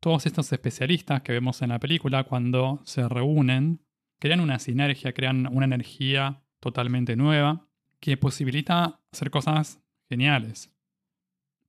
Todos 0.00 0.26
estos 0.26 0.52
especialistas 0.52 1.22
que 1.22 1.32
vemos 1.32 1.62
en 1.62 1.70
la 1.70 1.80
película 1.80 2.24
cuando 2.24 2.80
se 2.84 3.08
reúnen 3.08 3.84
crean 4.20 4.40
una 4.40 4.58
sinergia, 4.58 5.12
crean 5.12 5.46
una 5.46 5.66
energía 5.66 6.42
totalmente 6.60 7.16
nueva 7.16 7.68
que 8.00 8.16
posibilita 8.16 9.00
hacer 9.12 9.30
cosas 9.30 9.80
geniales. 10.08 10.72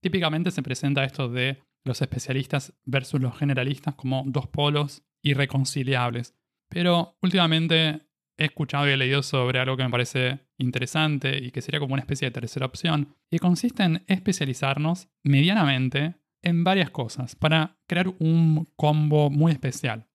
Típicamente 0.01 0.51
se 0.51 0.63
presenta 0.63 1.03
esto 1.03 1.29
de 1.29 1.61
los 1.83 2.01
especialistas 2.01 2.73
versus 2.85 3.19
los 3.19 3.37
generalistas 3.37 3.95
como 3.95 4.23
dos 4.27 4.47
polos 4.47 5.03
irreconciliables. 5.21 6.35
Pero 6.69 7.17
últimamente 7.21 8.08
he 8.39 8.45
escuchado 8.45 8.87
y 8.87 8.91
he 8.91 8.97
leído 8.97 9.21
sobre 9.21 9.59
algo 9.59 9.77
que 9.77 9.83
me 9.83 9.89
parece 9.89 10.39
interesante 10.57 11.37
y 11.37 11.51
que 11.51 11.61
sería 11.61 11.79
como 11.79 11.93
una 11.93 12.01
especie 12.01 12.27
de 12.27 12.31
tercera 12.31 12.65
opción, 12.65 13.15
y 13.29 13.37
consiste 13.37 13.83
en 13.83 14.03
especializarnos 14.07 15.09
medianamente 15.23 16.15
en 16.41 16.63
varias 16.63 16.89
cosas 16.89 17.35
para 17.35 17.77
crear 17.85 18.07
un 18.19 18.67
combo 18.75 19.29
muy 19.29 19.51
especial. 19.51 20.07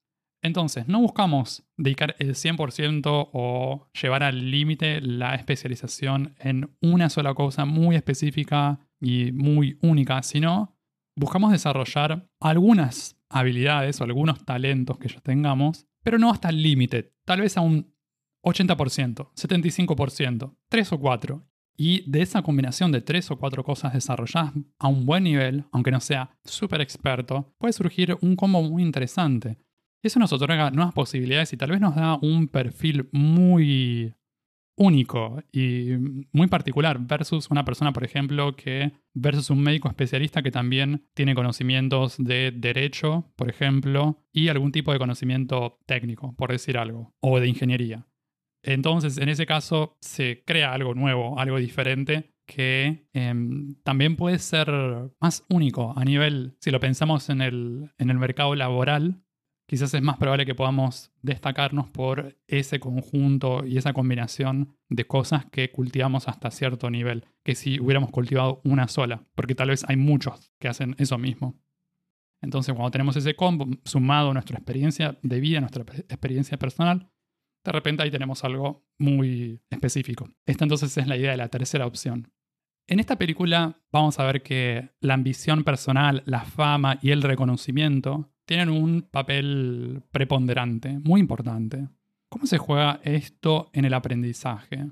Entonces, 0.42 0.88
no 0.88 1.00
buscamos 1.00 1.66
dedicar 1.76 2.16
el 2.18 2.34
100% 2.34 3.30
o 3.32 3.88
llevar 4.00 4.22
al 4.22 4.50
límite 4.50 5.00
la 5.00 5.34
especialización 5.34 6.34
en 6.38 6.70
una 6.82 7.08
sola 7.08 7.32
cosa 7.34 7.64
muy 7.64 7.96
específica 7.96 8.78
y 9.00 9.32
muy 9.32 9.78
única, 9.80 10.22
sino 10.22 10.76
buscamos 11.16 11.52
desarrollar 11.52 12.28
algunas 12.40 13.18
habilidades 13.30 14.00
o 14.00 14.04
algunos 14.04 14.44
talentos 14.44 14.98
que 14.98 15.08
ya 15.08 15.20
tengamos, 15.20 15.86
pero 16.02 16.18
no 16.18 16.30
hasta 16.30 16.50
el 16.50 16.62
límite, 16.62 17.14
tal 17.24 17.40
vez 17.40 17.56
a 17.56 17.62
un 17.62 17.93
80%, 18.44 19.30
75%, 19.34 20.56
3 20.68 20.92
o 20.92 21.00
4. 21.00 21.46
Y 21.76 22.08
de 22.08 22.22
esa 22.22 22.42
combinación 22.42 22.92
de 22.92 23.00
tres 23.00 23.32
o 23.32 23.36
cuatro 23.36 23.64
cosas 23.64 23.94
desarrolladas 23.94 24.52
a 24.78 24.86
un 24.86 25.06
buen 25.06 25.24
nivel, 25.24 25.64
aunque 25.72 25.90
no 25.90 25.98
sea 25.98 26.38
súper 26.44 26.80
experto, 26.80 27.52
puede 27.58 27.72
surgir 27.72 28.16
un 28.20 28.36
combo 28.36 28.62
muy 28.62 28.82
interesante. 28.82 29.58
Eso 30.00 30.20
nos 30.20 30.32
otorga 30.32 30.70
nuevas 30.70 30.94
posibilidades 30.94 31.52
y 31.52 31.56
tal 31.56 31.70
vez 31.70 31.80
nos 31.80 31.96
da 31.96 32.16
un 32.22 32.46
perfil 32.46 33.08
muy 33.10 34.14
único 34.76 35.42
y 35.52 35.92
muy 36.32 36.46
particular 36.46 36.98
versus 37.00 37.50
una 37.50 37.64
persona, 37.64 37.92
por 37.92 38.04
ejemplo, 38.04 38.54
que 38.56 38.92
versus 39.14 39.50
un 39.50 39.62
médico 39.62 39.88
especialista 39.88 40.42
que 40.42 40.50
también 40.50 41.06
tiene 41.14 41.34
conocimientos 41.34 42.16
de 42.18 42.52
derecho, 42.54 43.32
por 43.36 43.48
ejemplo, 43.48 44.22
y 44.32 44.48
algún 44.48 44.72
tipo 44.72 44.92
de 44.92 44.98
conocimiento 44.98 45.78
técnico, 45.86 46.34
por 46.36 46.50
decir 46.50 46.76
algo, 46.76 47.14
o 47.20 47.40
de 47.40 47.48
ingeniería. 47.48 48.06
Entonces, 48.64 49.18
en 49.18 49.28
ese 49.28 49.46
caso, 49.46 49.96
se 50.00 50.42
crea 50.44 50.72
algo 50.72 50.94
nuevo, 50.94 51.38
algo 51.38 51.58
diferente 51.58 52.34
que 52.46 53.06
em, 53.12 53.74
también 53.82 54.16
puede 54.16 54.38
ser 54.38 54.68
más 55.20 55.44
único 55.48 55.94
a 55.96 56.04
nivel, 56.04 56.56
si 56.60 56.70
lo 56.70 56.80
pensamos 56.80 57.30
en 57.30 57.40
el, 57.40 57.90
en 57.98 58.10
el 58.10 58.18
mercado 58.18 58.54
laboral, 58.54 59.22
quizás 59.66 59.94
es 59.94 60.02
más 60.02 60.18
probable 60.18 60.46
que 60.46 60.54
podamos 60.54 61.12
destacarnos 61.22 61.88
por 61.88 62.38
ese 62.46 62.80
conjunto 62.80 63.64
y 63.64 63.78
esa 63.78 63.92
combinación 63.92 64.76
de 64.88 65.06
cosas 65.06 65.46
que 65.46 65.70
cultivamos 65.70 66.28
hasta 66.28 66.50
cierto 66.50 66.90
nivel, 66.90 67.26
que 67.42 67.54
si 67.54 67.80
hubiéramos 67.80 68.10
cultivado 68.10 68.60
una 68.64 68.88
sola, 68.88 69.24
porque 69.34 69.54
tal 69.54 69.70
vez 69.70 69.84
hay 69.88 69.96
muchos 69.96 70.52
que 70.58 70.68
hacen 70.68 70.94
eso 70.98 71.18
mismo. 71.18 71.58
Entonces, 72.42 72.74
cuando 72.74 72.90
tenemos 72.90 73.16
ese 73.16 73.34
combo 73.34 73.66
sumado 73.84 74.30
a 74.30 74.34
nuestra 74.34 74.58
experiencia 74.58 75.18
de 75.22 75.40
vida, 75.40 75.60
nuestra 75.60 75.82
experiencia 75.82 76.58
personal, 76.58 77.10
de 77.64 77.72
repente 77.72 78.02
ahí 78.02 78.10
tenemos 78.10 78.44
algo 78.44 78.86
muy 78.98 79.60
específico. 79.70 80.28
Esta 80.46 80.64
entonces 80.64 80.96
es 80.96 81.06
la 81.06 81.16
idea 81.16 81.30
de 81.30 81.36
la 81.38 81.48
tercera 81.48 81.86
opción. 81.86 82.30
En 82.86 83.00
esta 83.00 83.16
película 83.16 83.80
vamos 83.90 84.18
a 84.18 84.24
ver 84.24 84.42
que 84.42 84.90
la 85.00 85.14
ambición 85.14 85.64
personal, 85.64 86.22
la 86.26 86.44
fama 86.44 86.98
y 87.00 87.10
el 87.10 87.22
reconocimiento 87.22 88.30
tienen 88.46 88.68
un 88.68 89.02
papel 89.02 90.02
preponderante, 90.10 90.98
muy 90.98 91.20
importante. 91.20 91.88
¿Cómo 92.28 92.46
se 92.46 92.58
juega 92.58 93.00
esto 93.02 93.70
en 93.72 93.86
el 93.86 93.94
aprendizaje? 93.94 94.90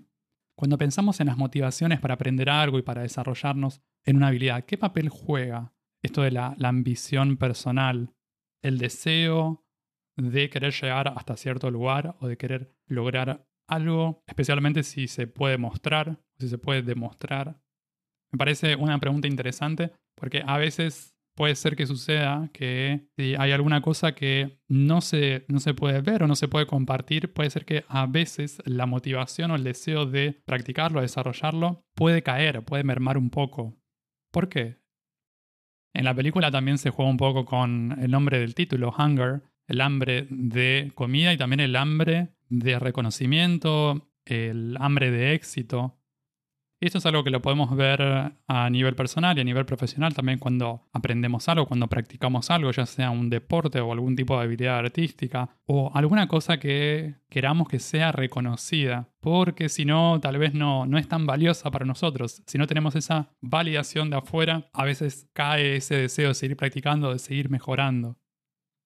Cuando 0.56 0.78
pensamos 0.78 1.20
en 1.20 1.26
las 1.26 1.36
motivaciones 1.36 2.00
para 2.00 2.14
aprender 2.14 2.48
algo 2.48 2.78
y 2.78 2.82
para 2.82 3.02
desarrollarnos 3.02 3.82
en 4.04 4.16
una 4.16 4.28
habilidad, 4.28 4.64
¿qué 4.64 4.78
papel 4.78 5.08
juega 5.08 5.74
esto 6.02 6.22
de 6.22 6.30
la, 6.30 6.56
ambición 6.62 7.36
personal? 7.36 8.14
El 8.62 8.78
deseo 8.78 9.66
de 10.16 10.50
querer 10.50 10.72
llegar 10.72 11.12
hasta 11.16 11.36
cierto 11.36 11.70
lugar 11.70 12.16
o 12.20 12.28
de 12.28 12.36
querer 12.36 12.74
lograr 12.86 13.46
algo, 13.68 14.22
especialmente 14.26 14.82
si 14.82 15.08
se 15.08 15.26
puede 15.26 15.58
mostrar, 15.58 16.20
si 16.38 16.48
se 16.48 16.58
puede 16.58 16.82
demostrar. 16.82 17.60
Me 18.32 18.38
parece 18.38 18.76
una 18.76 18.98
pregunta 18.98 19.28
interesante 19.28 19.92
porque 20.14 20.42
a 20.46 20.58
veces 20.58 21.12
puede 21.34 21.54
ser 21.54 21.76
que 21.76 21.86
suceda 21.86 22.50
que 22.52 23.08
si 23.16 23.34
hay 23.36 23.52
alguna 23.52 23.80
cosa 23.80 24.14
que 24.14 24.58
no 24.68 25.00
se, 25.00 25.44
no 25.48 25.60
se 25.60 25.74
puede 25.74 26.00
ver 26.00 26.22
o 26.22 26.26
no 26.26 26.36
se 26.36 26.48
puede 26.48 26.66
compartir, 26.66 27.32
puede 27.32 27.50
ser 27.50 27.64
que 27.64 27.84
a 27.88 28.06
veces 28.06 28.62
la 28.64 28.86
motivación 28.86 29.50
o 29.50 29.56
el 29.56 29.64
deseo 29.64 30.06
de 30.06 30.42
practicarlo, 30.44 31.00
desarrollarlo, 31.00 31.84
puede 31.94 32.22
caer, 32.22 32.64
puede 32.64 32.84
mermar 32.84 33.16
un 33.16 33.30
poco. 33.30 33.78
¿Por 34.30 34.48
qué? 34.48 34.82
En 35.94 36.04
la 36.04 36.14
película 36.14 36.50
también 36.50 36.78
se 36.78 36.90
juega 36.90 37.10
un 37.10 37.18
poco 37.18 37.44
con 37.44 37.98
el 38.00 38.10
nombre 38.10 38.38
del 38.38 38.54
título, 38.54 38.94
Hunger, 38.96 39.42
el 39.66 39.80
hambre 39.80 40.26
de 40.30 40.92
comida 40.94 41.32
y 41.32 41.36
también 41.36 41.60
el 41.60 41.76
hambre 41.76 42.30
de 42.48 42.78
reconocimiento, 42.78 44.10
el 44.24 44.76
hambre 44.80 45.10
de 45.10 45.34
éxito. 45.34 45.96
Esto 46.82 46.98
es 46.98 47.06
algo 47.06 47.22
que 47.22 47.30
lo 47.30 47.40
podemos 47.40 47.76
ver 47.76 48.02
a 48.48 48.70
nivel 48.70 48.96
personal 48.96 49.38
y 49.38 49.40
a 49.40 49.44
nivel 49.44 49.64
profesional 49.64 50.14
también 50.14 50.40
cuando 50.40 50.88
aprendemos 50.92 51.48
algo, 51.48 51.66
cuando 51.66 51.86
practicamos 51.86 52.50
algo, 52.50 52.72
ya 52.72 52.86
sea 52.86 53.10
un 53.10 53.30
deporte 53.30 53.78
o 53.78 53.92
algún 53.92 54.16
tipo 54.16 54.36
de 54.36 54.42
habilidad 54.42 54.78
artística 54.78 55.48
o 55.64 55.92
alguna 55.94 56.26
cosa 56.26 56.58
que 56.58 57.14
queramos 57.28 57.68
que 57.68 57.78
sea 57.78 58.10
reconocida, 58.10 59.10
porque 59.20 59.68
si 59.68 59.84
no, 59.84 60.18
tal 60.20 60.38
vez 60.38 60.54
no, 60.54 60.84
no 60.84 60.98
es 60.98 61.06
tan 61.06 61.24
valiosa 61.24 61.70
para 61.70 61.86
nosotros. 61.86 62.42
Si 62.48 62.58
no 62.58 62.66
tenemos 62.66 62.96
esa 62.96 63.30
validación 63.40 64.10
de 64.10 64.16
afuera, 64.16 64.68
a 64.72 64.84
veces 64.84 65.28
cae 65.32 65.76
ese 65.76 65.94
deseo 65.94 66.30
de 66.30 66.34
seguir 66.34 66.56
practicando, 66.56 67.12
de 67.12 67.20
seguir 67.20 67.48
mejorando. 67.48 68.18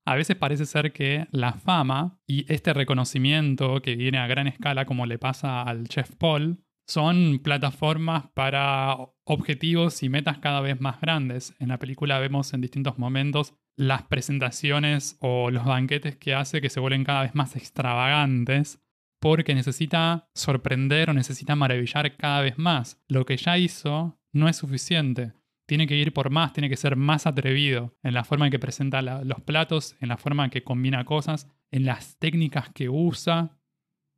A 0.07 0.15
veces 0.15 0.37
parece 0.37 0.67
ser 0.67 0.93
que 0.93 1.27
la 1.33 1.53
fama 1.53 2.21
y 2.29 2.51
este 2.53 2.73
reconocimiento 2.73 3.83
que 3.83 3.97
viene 3.97 4.19
a 4.19 4.29
gran 4.29 4.47
escala 4.47 4.87
como 4.87 5.05
le 5.05 5.19
pasa 5.19 5.63
al 5.63 5.89
chef 5.89 6.15
Paul, 6.17 6.63
son 6.87 7.41
plataformas 7.43 8.29
para 8.33 8.97
objetivos 9.25 10.05
y 10.05 10.09
metas 10.09 10.39
cada 10.39 10.61
vez 10.61 10.81
más 10.81 11.01
grandes. 11.01 11.57
En 11.59 11.69
la 11.69 11.79
película 11.79 12.21
vemos 12.21 12.55
en 12.55 12.61
distintos 12.61 12.99
momentos 12.99 13.55
las 13.77 14.05
presentaciones 14.05 15.19
o 15.21 15.51
los 15.51 15.65
banquetes 15.65 16.17
que 16.17 16.35
hace 16.35 16.61
que 16.61 16.71
se 16.71 16.79
vuelven 16.79 17.03
cada 17.03 17.23
vez 17.23 17.35
más 17.35 17.57
extravagantes 17.57 18.81
porque 19.21 19.57
necesita 19.57 20.29
sorprender 20.35 21.11
o 21.11 21.15
necesita 21.15 21.57
maravillar 21.57 22.17
cada 22.17 22.43
vez 22.43 22.59
más. 22.59 23.03
Lo 23.09 23.27
que 23.27 23.37
ya 23.37 23.59
hizo 23.59 24.21
no 24.33 24.49
es 24.49 24.57
suficiente. 24.57 25.33
Tiene 25.67 25.87
que 25.87 25.97
ir 25.97 26.13
por 26.13 26.31
más, 26.31 26.53
tiene 26.53 26.69
que 26.69 26.77
ser 26.77 26.97
más 26.97 27.27
atrevido 27.27 27.97
en 28.03 28.15
la 28.15 28.25
forma 28.25 28.47
en 28.47 28.53
que 28.53 28.59
presenta 28.59 29.03
los 29.03 29.41
platos, 29.43 29.97
en 30.01 30.09
la 30.09 30.17
forma 30.17 30.45
en 30.45 30.51
que 30.51 30.63
combina 30.63 31.05
cosas, 31.05 31.49
en 31.71 31.85
las 31.85 32.19
técnicas 32.19 32.71
que 32.71 32.89
usa 32.89 33.57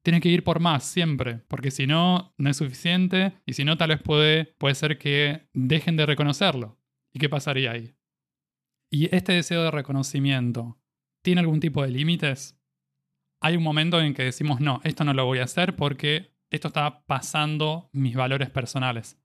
tiene 0.08 0.22
que 0.22 0.30
ir 0.30 0.42
por 0.42 0.58
más 0.58 0.84
siempre, 0.84 1.40
porque 1.48 1.70
si 1.70 1.86
no, 1.86 2.32
no 2.38 2.48
es 2.48 2.56
suficiente 2.56 3.34
y 3.44 3.52
si 3.52 3.64
no, 3.64 3.76
tal 3.76 3.90
vez 3.90 4.00
puede, 4.00 4.46
puede 4.46 4.74
ser 4.74 4.96
que 4.96 5.48
dejen 5.52 5.96
de 5.96 6.06
reconocerlo. 6.06 6.78
¿Y 7.12 7.18
qué 7.18 7.28
pasaría 7.28 7.72
ahí? 7.72 7.94
¿Y 8.90 9.14
este 9.14 9.32
deseo 9.32 9.62
de 9.64 9.70
reconocimiento 9.70 10.78
tiene 11.22 11.40
algún 11.40 11.60
tipo 11.60 11.82
de 11.82 11.90
límites? 11.90 12.58
Hay 13.40 13.56
un 13.56 13.62
momento 13.62 14.00
en 14.00 14.14
que 14.14 14.22
decimos, 14.22 14.60
no, 14.60 14.80
esto 14.82 15.04
no 15.04 15.12
lo 15.12 15.26
voy 15.26 15.40
a 15.40 15.44
hacer 15.44 15.76
porque 15.76 16.34
esto 16.50 16.68
está 16.68 17.04
pasando 17.04 17.90
mis 17.92 18.16
valores 18.16 18.48
personales. 18.48 19.18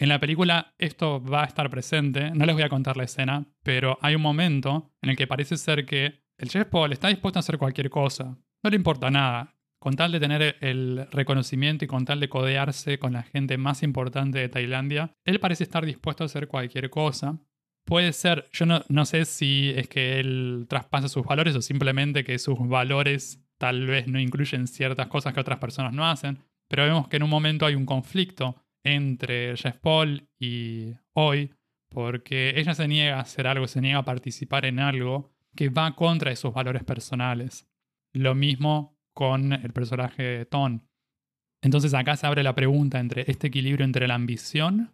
En 0.00 0.08
la 0.08 0.20
película 0.20 0.74
esto 0.78 1.20
va 1.20 1.42
a 1.42 1.46
estar 1.46 1.68
presente, 1.70 2.30
no 2.30 2.46
les 2.46 2.54
voy 2.54 2.62
a 2.62 2.68
contar 2.68 2.96
la 2.96 3.04
escena, 3.04 3.46
pero 3.64 3.98
hay 4.00 4.14
un 4.14 4.22
momento 4.22 4.92
en 5.02 5.10
el 5.10 5.16
que 5.16 5.26
parece 5.26 5.56
ser 5.56 5.84
que 5.86 6.22
el 6.38 6.48
chef 6.48 6.68
Paul 6.68 6.92
está 6.92 7.08
dispuesto 7.08 7.38
a 7.38 7.40
hacer 7.40 7.58
cualquier 7.58 7.90
cosa, 7.90 8.38
no 8.62 8.70
le 8.70 8.76
importa 8.76 9.10
nada, 9.10 9.56
con 9.80 9.94
tal 9.94 10.12
de 10.12 10.20
tener 10.20 10.56
el 10.60 11.08
reconocimiento 11.10 11.84
y 11.84 11.88
con 11.88 12.04
tal 12.04 12.20
de 12.20 12.28
codearse 12.28 12.98
con 12.98 13.12
la 13.12 13.24
gente 13.24 13.58
más 13.58 13.82
importante 13.82 14.38
de 14.38 14.48
Tailandia, 14.48 15.12
él 15.24 15.40
parece 15.40 15.64
estar 15.64 15.84
dispuesto 15.84 16.24
a 16.24 16.26
hacer 16.26 16.48
cualquier 16.48 16.90
cosa. 16.90 17.38
Puede 17.84 18.12
ser, 18.12 18.48
yo 18.52 18.66
no, 18.66 19.04
sé 19.06 19.24
si 19.24 19.72
es 19.74 19.88
que 19.88 20.20
él 20.20 20.66
traspasa 20.68 21.08
sus 21.08 21.24
valores 21.24 21.56
o 21.56 21.62
simplemente 21.62 22.22
que 22.22 22.38
sus 22.38 22.58
valores 22.68 23.42
tal 23.56 23.86
vez 23.86 24.06
no 24.08 24.20
incluyen 24.20 24.66
ciertas 24.66 25.06
cosas 25.06 25.32
que 25.32 25.40
otras 25.40 25.58
personas 25.58 25.92
no 25.92 26.08
hacen, 26.08 26.38
pero 26.68 26.84
vemos 26.84 27.08
que 27.08 27.16
en 27.16 27.22
un 27.22 27.30
momento 27.30 27.64
hay 27.64 27.74
un 27.74 27.86
conflicto 27.86 28.56
entre 28.84 29.56
Jeff 29.56 29.76
Paul 29.78 30.28
y 30.38 30.94
Hoy, 31.14 31.54
porque 31.90 32.54
ella 32.56 32.74
se 32.74 32.88
niega 32.88 33.16
a 33.16 33.22
hacer 33.22 33.46
algo, 33.46 33.66
se 33.66 33.80
niega 33.80 33.98
a 33.98 34.04
participar 34.04 34.66
en 34.66 34.78
algo 34.78 35.32
que 35.56 35.68
va 35.68 35.94
contra 35.96 36.30
esos 36.30 36.52
valores 36.54 36.84
personales. 36.84 37.66
Lo 38.12 38.34
mismo 38.34 38.96
con 39.14 39.52
el 39.52 39.72
personaje 39.72 40.44
Ton. 40.46 40.88
Entonces 41.62 41.92
acá 41.94 42.16
se 42.16 42.26
abre 42.26 42.42
la 42.42 42.54
pregunta 42.54 43.00
entre 43.00 43.24
este 43.26 43.48
equilibrio 43.48 43.84
entre 43.84 44.06
la 44.06 44.14
ambición 44.14 44.92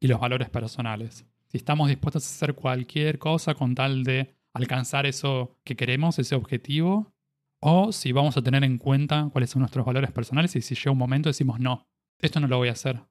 y 0.00 0.08
los 0.08 0.20
valores 0.20 0.48
personales. 0.48 1.26
Si 1.48 1.58
estamos 1.58 1.88
dispuestos 1.88 2.24
a 2.24 2.34
hacer 2.34 2.54
cualquier 2.54 3.18
cosa 3.18 3.54
con 3.54 3.74
tal 3.74 4.04
de 4.04 4.34
alcanzar 4.54 5.06
eso 5.06 5.58
que 5.64 5.76
queremos, 5.76 6.18
ese 6.18 6.34
objetivo, 6.34 7.12
o 7.60 7.92
si 7.92 8.12
vamos 8.12 8.36
a 8.36 8.42
tener 8.42 8.64
en 8.64 8.78
cuenta 8.78 9.28
cuáles 9.32 9.50
son 9.50 9.60
nuestros 9.60 9.84
valores 9.84 10.10
personales 10.12 10.56
y 10.56 10.62
si 10.62 10.74
llega 10.74 10.92
un 10.92 10.98
momento 10.98 11.28
decimos 11.28 11.60
no, 11.60 11.86
esto 12.20 12.40
no 12.40 12.48
lo 12.48 12.58
voy 12.58 12.68
a 12.68 12.72
hacer, 12.72 13.02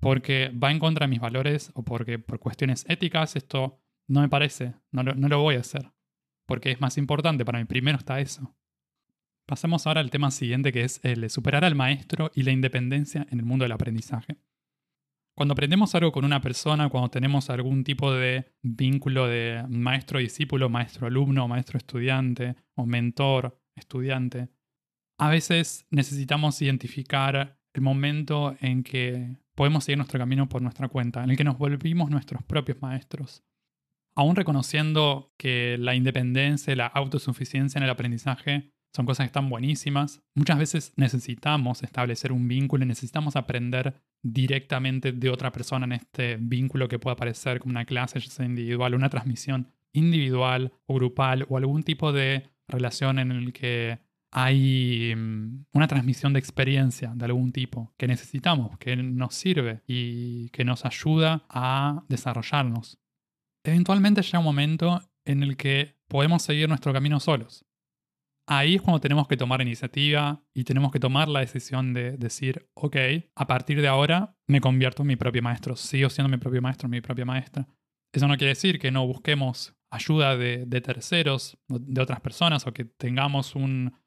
porque 0.00 0.50
va 0.50 0.70
en 0.70 0.78
contra 0.78 1.06
de 1.06 1.10
mis 1.10 1.20
valores 1.20 1.72
o 1.74 1.84
porque 1.84 2.18
por 2.18 2.38
cuestiones 2.38 2.84
éticas 2.88 3.36
esto 3.36 3.80
no 4.06 4.20
me 4.20 4.28
parece, 4.28 4.74
no 4.90 5.02
lo, 5.02 5.14
no 5.14 5.28
lo 5.28 5.40
voy 5.40 5.56
a 5.56 5.60
hacer, 5.60 5.92
porque 6.46 6.70
es 6.70 6.80
más 6.80 6.98
importante 6.98 7.44
para 7.44 7.58
mí, 7.58 7.64
primero 7.64 7.98
está 7.98 8.20
eso. 8.20 8.56
Pasemos 9.46 9.86
ahora 9.86 10.00
al 10.00 10.10
tema 10.10 10.30
siguiente 10.30 10.72
que 10.72 10.82
es 10.82 11.00
el 11.04 11.28
superar 11.30 11.64
al 11.64 11.74
maestro 11.74 12.30
y 12.34 12.42
la 12.42 12.52
independencia 12.52 13.26
en 13.30 13.38
el 13.38 13.46
mundo 13.46 13.64
del 13.64 13.72
aprendizaje. 13.72 14.36
Cuando 15.34 15.52
aprendemos 15.52 15.94
algo 15.94 16.10
con 16.10 16.24
una 16.24 16.40
persona, 16.40 16.88
cuando 16.88 17.10
tenemos 17.10 17.48
algún 17.48 17.84
tipo 17.84 18.12
de 18.12 18.52
vínculo 18.60 19.28
de 19.28 19.64
maestro-discípulo, 19.68 20.68
maestro-alumno, 20.68 21.46
maestro-estudiante 21.46 22.56
o 22.74 22.84
mentor-estudiante, 22.86 24.48
a 25.16 25.30
veces 25.30 25.86
necesitamos 25.90 26.60
identificar 26.60 27.56
el 27.72 27.82
momento 27.82 28.56
en 28.60 28.82
que 28.82 29.36
podemos 29.58 29.82
seguir 29.82 29.98
nuestro 29.98 30.20
camino 30.20 30.48
por 30.48 30.62
nuestra 30.62 30.86
cuenta, 30.86 31.24
en 31.24 31.30
el 31.30 31.36
que 31.36 31.42
nos 31.42 31.58
volvimos 31.58 32.10
nuestros 32.10 32.44
propios 32.44 32.80
maestros. 32.80 33.42
Aún 34.14 34.36
reconociendo 34.36 35.32
que 35.36 35.76
la 35.80 35.96
independencia 35.96 36.72
y 36.72 36.76
la 36.76 36.86
autosuficiencia 36.86 37.76
en 37.76 37.82
el 37.82 37.90
aprendizaje 37.90 38.70
son 38.94 39.04
cosas 39.04 39.24
que 39.24 39.30
están 39.30 39.50
buenísimas. 39.50 40.22
Muchas 40.36 40.60
veces 40.60 40.92
necesitamos 40.94 41.82
establecer 41.82 42.30
un 42.30 42.46
vínculo 42.46 42.84
y 42.84 42.86
necesitamos 42.86 43.34
aprender 43.34 44.00
directamente 44.22 45.10
de 45.10 45.28
otra 45.28 45.50
persona 45.50 45.86
en 45.86 45.92
este 45.94 46.36
vínculo 46.36 46.86
que 46.86 47.00
puede 47.00 47.14
aparecer 47.14 47.58
como 47.58 47.72
una 47.72 47.84
clase, 47.84 48.20
ya 48.20 48.30
sea 48.30 48.46
individual, 48.46 48.94
una 48.94 49.10
transmisión 49.10 49.72
individual 49.92 50.72
o 50.86 50.94
grupal 50.94 51.46
o 51.48 51.56
algún 51.56 51.82
tipo 51.82 52.12
de 52.12 52.48
relación 52.68 53.18
en 53.18 53.32
el 53.32 53.52
que 53.52 53.98
hay 54.40 55.14
mm, 55.16 55.66
una 55.72 55.88
transmisión 55.88 56.32
de 56.32 56.38
experiencia 56.38 57.12
de 57.14 57.24
algún 57.24 57.52
tipo 57.52 57.94
que 57.96 58.06
necesitamos, 58.06 58.78
que 58.78 58.96
nos 58.96 59.34
sirve 59.34 59.82
y 59.86 60.48
que 60.50 60.64
nos 60.64 60.84
ayuda 60.84 61.44
a 61.48 62.04
desarrollarnos. 62.08 62.98
Eventualmente 63.64 64.22
llega 64.22 64.38
un 64.38 64.44
momento 64.44 65.00
en 65.24 65.42
el 65.42 65.56
que 65.56 65.96
podemos 66.08 66.42
seguir 66.42 66.68
nuestro 66.68 66.92
camino 66.92 67.20
solos 67.20 67.68
ahí 68.48 68.76
es 68.76 68.82
cuando 68.82 69.00
tenemos 69.00 69.28
que 69.28 69.36
tomar 69.36 69.60
iniciativa 69.60 70.42
y 70.54 70.64
tenemos 70.64 70.90
que 70.90 70.98
tomar 70.98 71.28
la 71.28 71.40
decisión 71.40 71.92
de 71.92 72.16
decir, 72.16 72.68
ok, 72.74 72.96
a 73.34 73.46
partir 73.46 73.80
de 73.80 73.88
ahora 73.88 74.34
me 74.46 74.60
convierto 74.60 75.02
en 75.02 75.08
mi 75.08 75.16
propio 75.16 75.42
maestro, 75.42 75.76
sigo 75.76 76.08
siendo 76.10 76.30
mi 76.30 76.38
propio 76.38 76.62
maestro, 76.62 76.88
mi 76.88 77.00
propia 77.00 77.24
maestra. 77.24 77.68
Eso 78.12 78.26
no 78.26 78.36
quiere 78.36 78.54
decir 78.54 78.78
que 78.78 78.90
no 78.90 79.06
busquemos 79.06 79.76
ayuda 79.90 80.36
de, 80.36 80.80
terceros, 80.80 81.58
de 81.68 82.00
otras 82.00 82.20
personas, 82.20 82.66
o 82.66 82.72
que 82.72 82.84
tengamos 82.84 83.54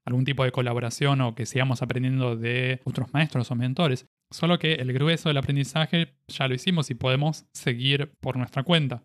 algún 0.06 0.26
tipo 0.26 0.44
de 0.44 0.52
colaboración 0.52 1.22
o 1.22 1.36
que 1.36 1.46
sigamos 1.46 1.82
aprendiendo 1.82 2.36
de 2.36 2.82
otros 2.84 3.14
maestros 3.14 3.52
o 3.52 3.56
mentores. 3.56 4.08
Solo 4.30 4.60
que 4.60 4.74
el 4.76 4.94
grueso 4.94 5.30
del 5.30 5.38
aprendizaje 5.38 6.16
ya 6.28 6.48
lo 6.48 6.56
hicimos 6.56 6.90
y 6.90 6.96
podemos 6.96 7.46
seguir 7.54 8.14
por 8.20 8.38
nuestra 8.38 8.64
cuenta. 8.64 9.04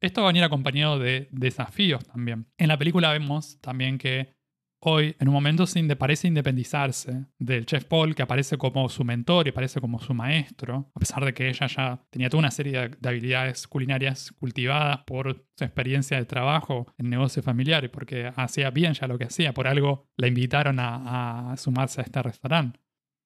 Esto 0.00 0.22
va 0.22 0.28
a 0.28 0.32
venir 0.32 0.44
acompañado 0.44 0.98
de 0.98 1.28
desafíos 1.30 2.06
también. 2.06 2.46
En 2.56 2.68
la 2.68 2.78
película 2.78 3.12
vemos 3.12 3.60
también 3.60 3.98
que 3.98 4.34
hoy 4.80 5.16
en 5.18 5.28
un 5.28 5.34
momento 5.34 5.64
parece 5.98 6.28
independizarse 6.28 7.26
del 7.38 7.66
chef 7.66 7.84
Paul, 7.84 8.14
que 8.14 8.22
aparece 8.22 8.56
como 8.56 8.88
su 8.88 9.04
mentor 9.04 9.46
y 9.46 9.50
aparece 9.50 9.80
como 9.80 10.00
su 10.00 10.14
maestro, 10.14 10.90
a 10.94 10.98
pesar 10.98 11.24
de 11.24 11.34
que 11.34 11.48
ella 11.48 11.66
ya 11.66 12.02
tenía 12.10 12.30
toda 12.30 12.40
una 12.40 12.50
serie 12.50 12.88
de, 12.88 13.08
habilidades 13.08 13.66
culinarias 13.66 14.32
cultivadas 14.32 15.00
por 15.06 15.44
su 15.56 15.64
experiencia 15.64 16.16
de 16.16 16.24
trabajo 16.24 16.86
en 16.98 17.10
negocio 17.10 17.42
familiar 17.42 17.90
porque 17.90 18.32
hacía 18.34 18.70
bien 18.70 18.94
ya 18.94 19.06
lo 19.06 19.18
que 19.18 19.24
hacía, 19.24 19.52
por 19.52 19.66
algo 19.66 20.08
la 20.16 20.28
invitaron 20.28 20.78
a, 20.80 21.52
a 21.52 21.56
sumarse 21.56 22.00
a 22.00 22.04
este 22.04 22.22
restaurante. 22.22 22.80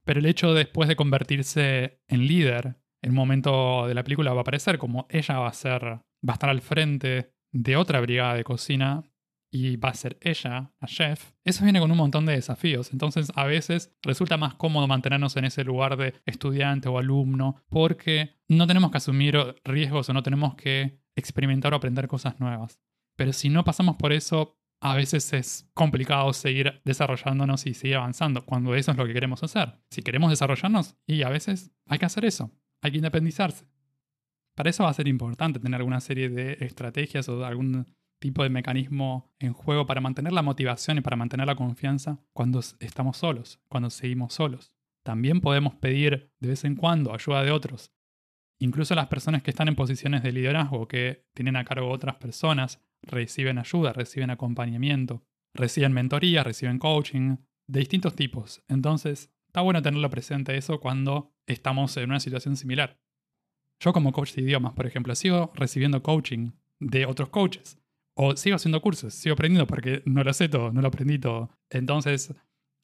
Pero 0.04 0.20
el 0.20 0.26
hecho 0.26 0.52
después 0.52 0.88
de 0.88 0.96
convertirse 0.96 2.00
en 2.08 2.26
líder, 2.26 2.76
en 3.02 3.10
un 3.10 3.16
momento 3.16 3.86
de 3.86 3.94
la 3.94 4.04
película 4.04 4.32
va 4.32 4.40
a 4.40 4.42
aparecer 4.42 4.78
como 4.78 5.06
ella 5.08 5.38
va 5.38 5.48
a 5.48 5.52
ser, 5.52 5.82
va 5.82 6.00
a 6.28 6.32
estar 6.32 6.50
al 6.50 6.60
frente 6.60 7.32
de 7.52 7.76
otra 7.76 8.00
brigada 8.00 8.34
de 8.34 8.44
cocina 8.44 9.04
y 9.54 9.76
va 9.76 9.90
a 9.90 9.94
ser 9.94 10.18
ella, 10.20 10.72
la 10.80 10.88
chef, 10.88 11.30
eso 11.44 11.62
viene 11.62 11.78
con 11.78 11.88
un 11.88 11.96
montón 11.96 12.26
de 12.26 12.32
desafíos. 12.32 12.92
Entonces 12.92 13.30
a 13.36 13.44
veces 13.44 13.94
resulta 14.02 14.36
más 14.36 14.56
cómodo 14.56 14.88
mantenernos 14.88 15.36
en 15.36 15.44
ese 15.44 15.62
lugar 15.62 15.96
de 15.96 16.12
estudiante 16.26 16.88
o 16.88 16.98
alumno 16.98 17.62
porque 17.68 18.34
no 18.48 18.66
tenemos 18.66 18.90
que 18.90 18.96
asumir 18.96 19.38
riesgos 19.62 20.08
o 20.08 20.12
no 20.12 20.24
tenemos 20.24 20.56
que 20.56 20.98
experimentar 21.14 21.72
o 21.72 21.76
aprender 21.76 22.08
cosas 22.08 22.40
nuevas. 22.40 22.80
Pero 23.14 23.32
si 23.32 23.48
no 23.48 23.62
pasamos 23.62 23.94
por 23.94 24.12
eso, 24.12 24.58
a 24.80 24.96
veces 24.96 25.32
es 25.32 25.70
complicado 25.72 26.32
seguir 26.32 26.82
desarrollándonos 26.84 27.64
y 27.66 27.74
seguir 27.74 27.98
avanzando 27.98 28.44
cuando 28.44 28.74
eso 28.74 28.90
es 28.90 28.96
lo 28.96 29.06
que 29.06 29.12
queremos 29.12 29.44
hacer. 29.44 29.78
Si 29.88 30.02
queremos 30.02 30.30
desarrollarnos, 30.30 30.96
y 31.06 31.22
a 31.22 31.28
veces 31.28 31.70
hay 31.86 32.00
que 32.00 32.06
hacer 32.06 32.24
eso, 32.24 32.50
hay 32.82 32.90
que 32.90 32.96
independizarse. 32.96 33.66
Para 34.56 34.70
eso 34.70 34.82
va 34.82 34.90
a 34.90 34.94
ser 34.94 35.06
importante 35.06 35.60
tener 35.60 35.78
alguna 35.78 36.00
serie 36.00 36.28
de 36.28 36.56
estrategias 36.60 37.28
o 37.28 37.44
algún 37.44 37.86
tipo 38.24 38.42
de 38.42 38.48
mecanismo 38.48 39.30
en 39.38 39.52
juego 39.52 39.84
para 39.84 40.00
mantener 40.00 40.32
la 40.32 40.40
motivación 40.40 40.96
y 40.96 41.02
para 41.02 41.14
mantener 41.14 41.46
la 41.46 41.56
confianza 41.56 42.24
cuando 42.32 42.60
estamos 42.80 43.18
solos, 43.18 43.60
cuando 43.68 43.90
seguimos 43.90 44.32
solos. 44.32 44.72
También 45.02 45.42
podemos 45.42 45.74
pedir 45.74 46.32
de 46.40 46.48
vez 46.48 46.64
en 46.64 46.74
cuando 46.74 47.12
ayuda 47.12 47.42
de 47.42 47.50
otros. 47.50 47.92
Incluso 48.58 48.94
las 48.94 49.08
personas 49.08 49.42
que 49.42 49.50
están 49.50 49.68
en 49.68 49.74
posiciones 49.74 50.22
de 50.22 50.32
liderazgo, 50.32 50.88
que 50.88 51.26
tienen 51.34 51.56
a 51.56 51.66
cargo 51.66 51.90
otras 51.90 52.14
personas, 52.14 52.82
reciben 53.02 53.58
ayuda, 53.58 53.92
reciben 53.92 54.30
acompañamiento, 54.30 55.22
reciben 55.52 55.92
mentoría, 55.92 56.42
reciben 56.42 56.78
coaching, 56.78 57.36
de 57.66 57.80
distintos 57.80 58.16
tipos. 58.16 58.64
Entonces, 58.68 59.30
está 59.48 59.60
bueno 59.60 59.82
tenerlo 59.82 60.08
presente 60.08 60.56
eso 60.56 60.80
cuando 60.80 61.34
estamos 61.46 61.94
en 61.98 62.08
una 62.08 62.20
situación 62.20 62.56
similar. 62.56 62.98
Yo 63.80 63.92
como 63.92 64.12
coach 64.12 64.32
de 64.32 64.40
idiomas, 64.40 64.72
por 64.72 64.86
ejemplo, 64.86 65.14
sigo 65.14 65.52
recibiendo 65.54 66.02
coaching 66.02 66.52
de 66.80 67.04
otros 67.04 67.28
coaches. 67.28 67.83
O 68.16 68.36
sigo 68.36 68.56
haciendo 68.56 68.80
cursos, 68.80 69.12
sigo 69.14 69.34
aprendiendo 69.34 69.66
porque 69.66 70.02
no 70.06 70.22
lo 70.22 70.32
sé 70.32 70.48
todo, 70.48 70.72
no 70.72 70.80
lo 70.80 70.88
aprendí 70.88 71.18
todo. 71.18 71.50
Entonces, 71.70 72.34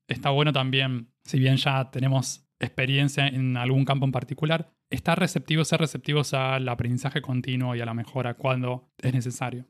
está 0.08 0.30
bueno 0.30 0.52
también, 0.52 1.12
si 1.24 1.38
bien 1.38 1.56
ya 1.56 1.90
tenemos 1.90 2.46
experiencia 2.58 3.26
en 3.26 3.56
algún 3.56 3.84
campo 3.84 4.04
en 4.04 4.12
particular, 4.12 4.74
estar 4.90 5.18
receptivos, 5.18 5.68
ser 5.68 5.80
receptivos 5.80 6.34
al 6.34 6.68
aprendizaje 6.68 7.22
continuo 7.22 7.74
y 7.74 7.80
a 7.80 7.86
la 7.86 7.94
mejora 7.94 8.34
cuando 8.34 8.90
es 8.98 9.14
necesario. 9.14 9.66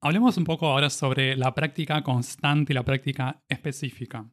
Hablemos 0.00 0.38
un 0.38 0.44
poco 0.44 0.66
ahora 0.66 0.88
sobre 0.88 1.36
la 1.36 1.54
práctica 1.54 2.02
constante 2.02 2.72
y 2.72 2.74
la 2.74 2.84
práctica 2.84 3.44
específica. 3.48 4.30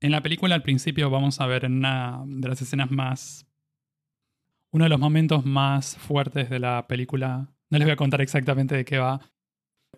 En 0.00 0.10
la 0.10 0.22
película 0.22 0.56
al 0.56 0.62
principio 0.62 1.08
vamos 1.08 1.40
a 1.40 1.46
ver 1.46 1.64
en 1.64 1.74
una 1.74 2.22
de 2.26 2.48
las 2.48 2.60
escenas 2.60 2.90
más... 2.90 3.48
Uno 4.72 4.86
de 4.86 4.90
los 4.90 4.98
momentos 4.98 5.46
más 5.46 5.96
fuertes 5.96 6.50
de 6.50 6.58
la 6.58 6.88
película. 6.88 7.48
No 7.70 7.78
les 7.78 7.86
voy 7.86 7.92
a 7.92 7.96
contar 7.96 8.20
exactamente 8.20 8.74
de 8.74 8.84
qué 8.84 8.98
va, 8.98 9.20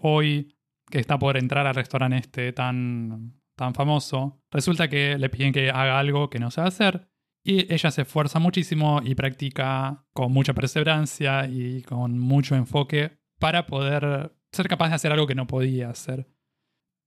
hoy 0.07 0.57
que 0.89 0.99
está 0.99 1.19
por 1.19 1.37
entrar 1.37 1.67
al 1.67 1.75
restaurante 1.75 2.17
este 2.19 2.53
tan, 2.53 3.35
tan 3.57 3.75
famoso, 3.75 4.41
resulta 4.51 4.89
que 4.89 5.19
le 5.19 5.29
piden 5.29 5.53
que 5.53 5.71
haga 5.71 5.99
algo 5.99 6.31
que 6.31 6.39
no 6.39 6.51
sabe 6.51 6.69
hacer 6.69 7.09
y 7.45 7.73
ella 7.73 7.91
se 7.91 8.03
esfuerza 8.03 8.39
muchísimo 8.39 9.01
y 9.05 9.15
practica 9.15 10.05
con 10.13 10.33
mucha 10.33 10.53
perseverancia 10.53 11.47
y 11.47 11.83
con 11.83 12.19
mucho 12.19 12.57
enfoque 12.57 13.19
para 13.39 13.67
poder 13.67 14.33
ser 14.51 14.69
capaz 14.69 14.89
de 14.89 14.95
hacer 14.97 15.13
algo 15.13 15.27
que 15.27 15.35
no 15.35 15.47
podía 15.47 15.91
hacer. 15.91 16.27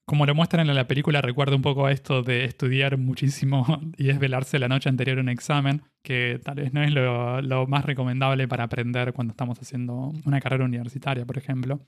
Como 0.06 0.26
lo 0.26 0.34
muestran 0.34 0.68
en 0.68 0.76
la 0.76 0.88
película, 0.88 1.22
recuerda 1.22 1.56
un 1.56 1.62
poco 1.62 1.90
esto 1.90 2.24
de 2.24 2.46
estudiar 2.46 2.98
muchísimo 2.98 3.66
y 3.98 4.06
desvelarse 4.06 4.60
la 4.60 4.70
noche 4.70 4.90
anterior 4.90 5.18
a 5.18 5.22
un 5.22 5.30
examen, 5.30 5.84
que 6.04 6.40
tal 6.44 6.56
vez 6.56 6.74
no 6.74 6.84
es 6.84 6.92
lo, 6.92 7.42
lo 7.42 7.68
más 7.68 7.86
recomendable 7.86 8.48
para 8.48 8.64
aprender 8.64 9.14
cuando 9.14 9.32
estamos 9.32 9.60
haciendo 9.62 10.14
una 10.26 10.40
carrera 10.40 10.66
universitaria, 10.66 11.26
por 11.26 11.38
ejemplo. 11.38 11.82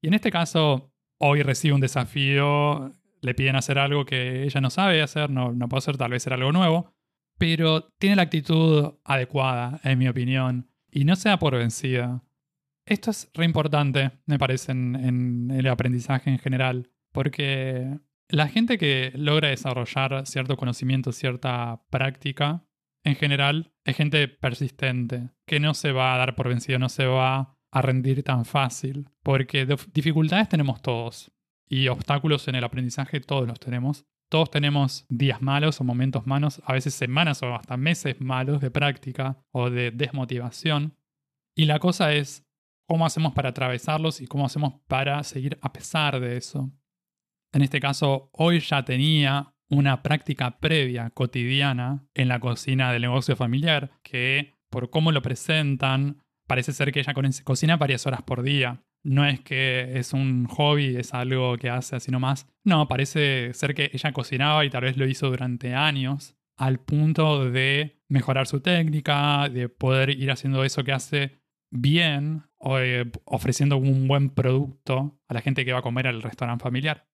Y 0.00 0.08
en 0.08 0.14
este 0.14 0.30
caso, 0.30 0.92
hoy 1.18 1.42
recibe 1.42 1.74
un 1.74 1.80
desafío, 1.80 2.92
le 3.20 3.34
piden 3.34 3.56
hacer 3.56 3.78
algo 3.78 4.04
que 4.04 4.44
ella 4.44 4.60
no 4.60 4.70
sabe 4.70 5.02
hacer, 5.02 5.30
no, 5.30 5.52
no 5.52 5.68
puede 5.68 5.78
hacer, 5.78 5.96
tal 5.96 6.12
vez 6.12 6.22
ser 6.22 6.32
algo 6.32 6.52
nuevo, 6.52 6.94
pero 7.38 7.88
tiene 7.98 8.16
la 8.16 8.22
actitud 8.22 8.94
adecuada, 9.04 9.80
en 9.84 9.98
mi 9.98 10.08
opinión, 10.08 10.70
y 10.90 11.04
no 11.04 11.16
sea 11.16 11.38
por 11.38 11.56
vencida. 11.56 12.22
Esto 12.86 13.10
es 13.10 13.30
re 13.34 13.44
importante, 13.44 14.12
me 14.26 14.38
parece, 14.38 14.72
en, 14.72 14.96
en 14.96 15.50
el 15.50 15.66
aprendizaje 15.68 16.30
en 16.30 16.38
general, 16.38 16.90
porque 17.12 17.98
la 18.28 18.48
gente 18.48 18.78
que 18.78 19.12
logra 19.14 19.48
desarrollar 19.48 20.26
cierto 20.26 20.56
conocimiento, 20.56 21.12
cierta 21.12 21.82
práctica, 21.90 22.64
en 23.04 23.16
general, 23.16 23.72
es 23.84 23.96
gente 23.96 24.28
persistente, 24.28 25.30
que 25.46 25.60
no 25.60 25.74
se 25.74 25.92
va 25.92 26.14
a 26.14 26.18
dar 26.18 26.34
por 26.34 26.48
vencido, 26.48 26.78
no 26.78 26.88
se 26.88 27.06
va 27.06 27.57
a 27.70 27.82
rendir 27.82 28.22
tan 28.22 28.44
fácil, 28.44 29.08
porque 29.22 29.66
dificultades 29.92 30.48
tenemos 30.48 30.82
todos. 30.82 31.30
y 31.70 31.88
obstáculos 31.88 32.48
en 32.48 32.54
el 32.54 32.64
aprendizaje 32.64 33.20
todos 33.20 33.46
los 33.46 33.60
tenemos. 33.60 34.06
Todos 34.30 34.50
tenemos 34.50 35.04
días 35.10 35.42
malos 35.42 35.80
o 35.80 35.84
momentos 35.84 36.26
malos, 36.26 36.62
a 36.64 36.72
veces 36.72 36.94
semanas 36.94 37.42
o 37.42 37.54
hasta 37.54 37.76
meses 37.76 38.20
malos 38.20 38.60
de 38.60 38.70
práctica 38.70 39.38
o 39.52 39.68
de 39.68 39.90
desmotivación. 39.90 40.96
Y 41.54 41.66
la 41.66 41.78
cosa 41.78 42.12
es 42.14 42.46
cómo 42.86 43.04
hacemos 43.04 43.34
para 43.34 43.50
atravesarlos 43.50 44.20
y 44.20 44.26
cómo 44.26 44.46
hacemos 44.46 44.80
para 44.86 45.22
seguir 45.24 45.58
a 45.60 45.72
pesar 45.72 46.20
de 46.20 46.38
eso. 46.38 46.70
En 47.52 47.62
este 47.62 47.80
caso, 47.80 48.30
hoy 48.32 48.60
ya 48.60 48.84
tenía 48.84 49.54
una 49.70 50.02
práctica 50.02 50.58
previa 50.58 51.10
cotidiana 51.10 52.06
en 52.14 52.28
la 52.28 52.40
cocina 52.40 52.92
del 52.92 53.02
negocio 53.02 53.36
familiar 53.36 53.92
que, 54.02 54.54
por 54.70 54.90
cómo 54.90 55.12
lo 55.12 55.22
presentan, 55.22 56.22
parece 56.48 56.72
ser 56.72 56.90
que 56.90 56.98
ella 56.98 57.14
cocina 57.44 57.76
varias 57.76 58.06
horas 58.06 58.22
por 58.22 58.42
día. 58.42 58.82
No 59.04 59.24
es 59.24 59.40
que 59.40 59.96
es 59.96 60.12
un 60.12 60.46
hobby, 60.46 60.96
es 60.96 61.14
algo 61.14 61.56
que 61.56 61.70
hace 61.70 61.94
así 61.94 62.10
nomás. 62.10 62.48
No, 62.64 62.88
parece 62.88 63.54
ser 63.54 63.74
que 63.74 63.90
ella 63.92 64.12
cocinaba 64.12 64.64
y 64.64 64.70
tal 64.70 64.82
vez 64.82 64.96
lo 64.96 65.06
hizo 65.06 65.30
durante 65.30 65.74
años, 65.74 66.36
al 66.56 66.80
punto 66.80 67.48
de 67.48 68.02
mejorar 68.08 68.48
su 68.48 68.60
técnica, 68.60 69.48
de 69.48 69.68
poder 69.68 70.10
ir 70.10 70.32
haciendo 70.32 70.64
eso 70.64 70.82
que 70.82 70.92
hace 70.92 71.38
bien, 71.70 72.42
o, 72.56 72.80
eh, 72.80 73.04
ofreciendo 73.24 73.76
un 73.76 74.08
buen 74.08 74.30
producto 74.30 75.20
a 75.28 75.34
la 75.34 75.42
gente 75.42 75.64
que 75.64 75.72
va 75.72 75.78
a 75.78 75.82
comer 75.82 76.08
al 76.08 76.22
restaurante 76.22 76.64
familiar. 76.64 77.06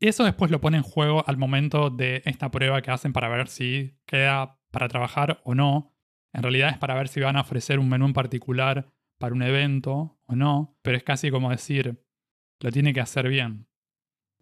Eso 0.00 0.24
después 0.24 0.50
lo 0.50 0.60
pone 0.60 0.76
en 0.76 0.82
juego 0.82 1.24
al 1.26 1.36
momento 1.36 1.88
de 1.90 2.22
esta 2.24 2.50
prueba 2.50 2.82
que 2.82 2.90
hacen 2.90 3.12
para 3.12 3.28
ver 3.28 3.48
si 3.48 3.98
queda 4.06 4.58
para 4.70 4.88
trabajar 4.88 5.40
o 5.44 5.54
no. 5.54 5.91
En 6.32 6.42
realidad 6.42 6.70
es 6.70 6.78
para 6.78 6.94
ver 6.94 7.08
si 7.08 7.20
van 7.20 7.36
a 7.36 7.42
ofrecer 7.42 7.78
un 7.78 7.88
menú 7.88 8.06
en 8.06 8.12
particular 8.12 8.86
para 9.18 9.34
un 9.34 9.42
evento 9.42 10.18
o 10.26 10.34
no, 10.34 10.76
pero 10.82 10.96
es 10.96 11.02
casi 11.02 11.30
como 11.30 11.50
decir, 11.50 12.02
lo 12.60 12.70
tiene 12.70 12.92
que 12.92 13.00
hacer 13.00 13.28
bien. 13.28 13.66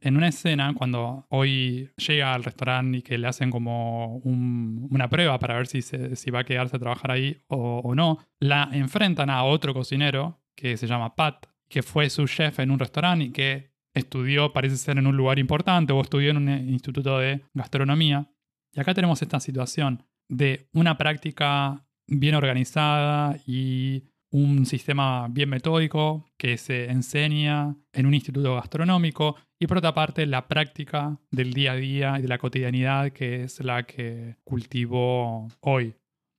En 0.02 0.16
una 0.16 0.28
escena, 0.28 0.72
cuando 0.74 1.26
hoy 1.28 1.90
llega 1.96 2.32
al 2.32 2.44
restaurante 2.44 2.98
y 2.98 3.02
que 3.02 3.18
le 3.18 3.28
hacen 3.28 3.50
como 3.50 4.16
una 4.18 5.10
prueba 5.10 5.38
para 5.38 5.56
ver 5.56 5.66
si, 5.66 6.30
va 6.30 6.40
a 6.40 6.44
quedarse 6.44 6.76
a 6.76 6.78
trabajar 6.78 7.10
ahí 7.10 7.42
o, 7.48 7.80
o 7.84 7.94
no, 7.94 8.18
la 8.38 8.70
enfrentan 8.72 9.28
a 9.28 9.44
otro 9.44 9.74
cocinero 9.74 10.40
que 10.56 10.78
se 10.78 10.86
llama 10.86 11.14
Pat, 11.14 11.46
que 11.68 11.82
fue 11.82 12.08
su 12.08 12.26
chef 12.26 12.60
en 12.60 12.70
un 12.70 12.78
restaurante 12.78 13.26
y 13.26 13.30
que 13.30 13.70
estudió, 13.94 14.52
parece 14.52 14.76
ser, 14.76 14.96
en 14.96 15.06
un 15.06 15.16
lugar 15.16 15.38
importante 15.38 15.92
o 15.92 16.00
estudió 16.00 16.30
en 16.30 16.36
un 16.38 16.48
instituto 16.48 17.18
de 17.18 17.44
gastronomía. 17.52 18.30
Y 18.72 18.80
acá 18.80 18.94
tenemos 18.94 19.20
esta 19.20 19.40
situación 19.40 20.04
de 20.30 20.68
una 20.72 20.96
práctica 20.96 21.84
bien 22.06 22.34
organizada 22.34 23.36
y 23.46 24.04
un 24.32 24.64
sistema 24.64 25.26
bien 25.28 25.48
metódico 25.48 26.30
que 26.38 26.56
se 26.56 26.90
enseña 26.90 27.76
en 27.92 28.06
un 28.06 28.14
instituto 28.14 28.54
gastronómico 28.54 29.36
y 29.58 29.66
por 29.66 29.78
otra 29.78 29.92
parte 29.92 30.24
la 30.26 30.46
práctica 30.46 31.18
del 31.30 31.52
día 31.52 31.72
a 31.72 31.76
día 31.76 32.18
y 32.18 32.22
de 32.22 32.28
la 32.28 32.38
cotidianidad 32.38 33.10
que 33.10 33.42
es 33.42 33.62
la 33.62 33.82
que 33.82 34.36
cultivó 34.44 35.48
hoy. 35.60 35.96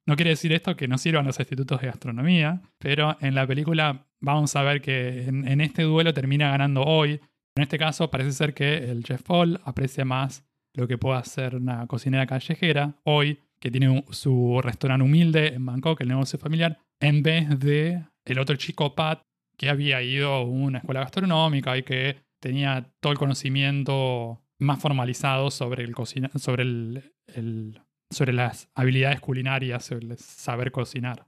No 0.08 0.15
quiere 0.15 0.32
decir 0.32 0.54
esto 0.54 0.75
que 0.75 0.88
no 0.88 0.97
sirvan 0.97 1.25
los 1.25 1.39
institutos 1.39 1.82
de 1.82 1.88
gastronomía, 1.88 2.62
pero 2.80 3.17
en 3.21 3.36
la 3.36 3.45
película 3.45 4.08
vamos 4.19 4.56
a 4.56 4.63
ver 4.63 4.82
que 4.82 5.23
en, 5.23 5.47
en 5.47 5.62
este 5.62 5.84
duelo 5.84 6.13
termina 6.13 6.49
ganando 6.49 6.84
hoy 6.84 7.19
en 7.56 7.63
este 7.63 7.77
caso 7.77 8.10
parece 8.10 8.32
ser 8.32 8.54
que 8.54 8.77
el 8.77 9.04
chef 9.04 9.23
Paul 9.23 9.60
aprecia 9.65 10.06
más 10.06 10.45
lo 10.73 10.88
que 10.88 10.97
puede 10.97 11.19
hacer 11.19 11.56
una 11.56 11.86
cocinera 11.88 12.25
callejera 12.25 12.95
hoy, 13.04 13.39
que 13.62 13.71
tiene 13.71 14.04
su 14.10 14.60
restaurante 14.62 15.06
humilde 15.06 15.54
en 15.54 15.65
Bangkok, 15.65 16.02
el 16.02 16.08
negocio 16.10 16.39
familiar, 16.39 16.80
en 17.00 17.21
vez 17.21 17.60
de 17.60 18.04
el 18.26 18.39
otro 18.39 18.56
chico 18.56 18.95
Pat 18.95 19.21
que 19.58 19.69
había 19.69 20.02
ido 20.02 20.34
a 20.34 20.43
una 20.43 20.80
escuela 20.80 21.02
gastronómica 21.02 21.78
y 21.78 21.84
que 21.84 22.17
tenía 22.41 22.91
todo 23.00 23.13
el 23.13 23.19
conocimiento 23.19 24.41
más 24.60 24.80
formalizado 24.80 25.52
sobre 25.52 25.84
el 25.84 25.93
sobre 26.36 26.63
el, 26.63 27.82
sobre 28.10 28.34
las 28.34 28.69
habilidades 28.74 29.21
culinarias, 29.21 29.86
sobre 29.86 30.08
el 30.08 30.17
saber 30.17 30.71
cocinar. 30.71 31.28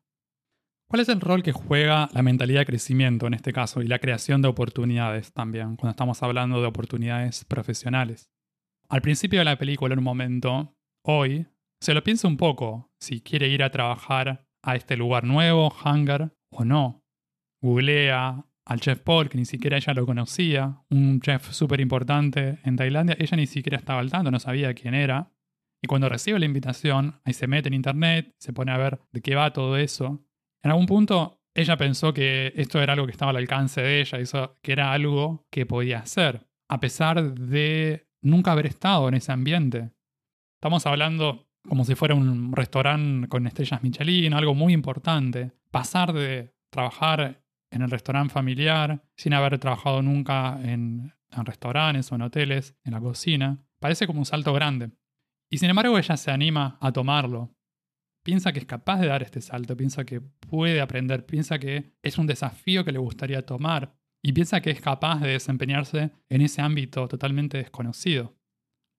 ¿Cuál 0.89 1.01
es 1.01 1.09
el 1.09 1.21
rol 1.21 1.43
que 1.43 1.51
juega 1.51 2.09
la 2.13 2.23
mentalidad 2.23 2.61
de 2.61 2.65
crecimiento 2.65 3.27
en 3.27 3.35
este 3.35 3.53
caso 3.53 3.81
y 3.81 3.87
la 3.87 3.99
creación 3.99 4.41
de 4.41 4.47
oportunidades 4.47 5.31
también, 5.33 5.75
cuando 5.75 5.91
estamos 5.91 6.21
hablando 6.23 6.61
de 6.61 6.67
oportunidades 6.67 7.45
profesionales? 7.45 8.29
Al 8.89 9.01
principio 9.01 9.39
de 9.39 9.45
la 9.45 9.57
película, 9.57 9.93
en 9.93 9.99
un 9.99 10.05
momento, 10.05 10.75
hoy, 11.03 11.47
se 11.83 11.93
lo 11.93 12.01
piensa 12.01 12.29
un 12.29 12.37
poco 12.37 12.93
si 12.97 13.19
quiere 13.19 13.49
ir 13.49 13.61
a 13.61 13.69
trabajar 13.69 14.47
a 14.63 14.75
este 14.77 14.95
lugar 14.95 15.25
nuevo, 15.25 15.73
Hangar, 15.83 16.33
o 16.49 16.63
no. 16.63 17.03
Googlea 17.61 18.45
al 18.65 18.79
chef 18.79 19.01
Paul, 19.01 19.27
que 19.27 19.37
ni 19.37 19.43
siquiera 19.43 19.75
ella 19.75 19.93
lo 19.93 20.05
conocía, 20.05 20.81
un 20.89 21.19
chef 21.19 21.51
súper 21.51 21.81
importante 21.81 22.59
en 22.63 22.77
Tailandia, 22.77 23.17
ella 23.19 23.35
ni 23.35 23.47
siquiera 23.47 23.77
estaba 23.77 23.99
al 23.99 24.09
tanto, 24.09 24.31
no 24.31 24.39
sabía 24.39 24.73
quién 24.73 24.93
era. 24.93 25.33
Y 25.81 25.87
cuando 25.87 26.07
recibe 26.07 26.39
la 26.39 26.45
invitación, 26.45 27.19
ahí 27.25 27.33
se 27.33 27.47
mete 27.47 27.67
en 27.67 27.73
internet, 27.73 28.33
se 28.39 28.53
pone 28.53 28.71
a 28.71 28.77
ver 28.77 29.01
de 29.11 29.21
qué 29.21 29.35
va 29.35 29.51
todo 29.51 29.75
eso, 29.75 30.25
en 30.63 30.71
algún 30.71 30.85
punto 30.85 31.41
ella 31.53 31.75
pensó 31.75 32.13
que 32.13 32.53
esto 32.55 32.81
era 32.81 32.93
algo 32.93 33.05
que 33.05 33.11
estaba 33.11 33.31
al 33.31 33.37
alcance 33.37 33.81
de 33.81 33.99
ella, 33.99 34.19
que 34.61 34.71
era 34.71 34.93
algo 34.93 35.45
que 35.51 35.65
podía 35.65 35.99
hacer, 35.99 36.47
a 36.69 36.79
pesar 36.79 37.33
de 37.33 38.07
nunca 38.21 38.53
haber 38.53 38.67
estado 38.67 39.09
en 39.09 39.15
ese 39.15 39.33
ambiente. 39.33 39.91
Estamos 40.61 40.85
hablando 40.85 41.49
como 41.67 41.85
si 41.85 41.95
fuera 41.95 42.15
un 42.15 42.53
restaurante 42.53 43.27
con 43.27 43.47
estrellas 43.47 43.83
Michelin, 43.83 44.33
algo 44.33 44.53
muy 44.53 44.73
importante. 44.73 45.51
Pasar 45.71 46.13
de 46.13 46.53
trabajar 46.69 47.43
en 47.71 47.81
el 47.81 47.89
restaurante 47.89 48.33
familiar 48.33 49.03
sin 49.15 49.33
haber 49.33 49.57
trabajado 49.59 50.01
nunca 50.01 50.59
en, 50.63 51.13
en 51.31 51.45
restaurantes 51.45 52.11
o 52.11 52.15
en 52.15 52.21
hoteles, 52.23 52.75
en 52.83 52.93
la 52.93 52.99
cocina, 52.99 53.63
parece 53.79 54.07
como 54.07 54.19
un 54.19 54.25
salto 54.25 54.53
grande. 54.53 54.91
Y 55.49 55.57
sin 55.57 55.69
embargo 55.69 55.97
ella 55.97 56.17
se 56.17 56.31
anima 56.31 56.77
a 56.81 56.91
tomarlo 56.91 57.55
piensa 58.23 58.53
que 58.53 58.59
es 58.59 58.65
capaz 58.65 58.99
de 58.99 59.07
dar 59.07 59.21
este 59.21 59.41
salto, 59.41 59.77
piensa 59.77 60.05
que 60.05 60.21
puede 60.21 60.81
aprender, 60.81 61.25
piensa 61.25 61.59
que 61.59 61.93
es 62.01 62.17
un 62.17 62.25
desafío 62.25 62.83
que 62.83 62.91
le 62.91 62.99
gustaría 62.99 63.45
tomar 63.45 63.95
y 64.23 64.31
piensa 64.31 64.61
que 64.61 64.71
es 64.71 64.81
capaz 64.81 65.19
de 65.19 65.31
desempeñarse 65.31 66.11
en 66.29 66.41
ese 66.41 66.61
ámbito 66.61 67.07
totalmente 67.07 67.57
desconocido. 67.57 68.35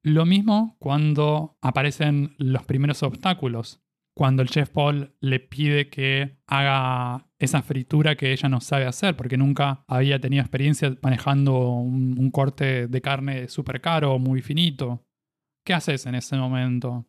Lo 0.05 0.27
mismo 0.27 0.77
cuando 0.79 1.57
aparecen 1.63 2.35
los 2.37 2.63
primeros 2.65 3.03
obstáculos, 3.03 3.83
cuando 4.15 4.43
el 4.43 4.51
chef 4.51 4.69
Paul 4.69 5.17
le 5.21 5.41
pide 5.41 5.89
que 5.89 6.37
haga 6.47 7.27
esa 7.39 7.63
fritura 7.63 8.15
que 8.15 8.31
ella 8.31 8.51
no 8.51 8.61
sabe 8.61 8.85
hacer, 8.85 9.17
porque 9.17 9.39
nunca 9.39 9.83
había 9.89 10.21
tenido 10.21 10.43
experiencia 10.43 10.95
manejando 11.01 11.71
un, 11.71 12.19
un 12.19 12.31
corte 12.31 12.87
de 12.87 13.01
carne 13.01 13.49
súper 13.49 13.81
caro, 13.81 14.19
muy 14.19 14.43
finito. 14.43 15.07
¿Qué 15.65 15.73
haces 15.73 16.05
en 16.05 16.17
ese 16.17 16.37
momento? 16.37 17.07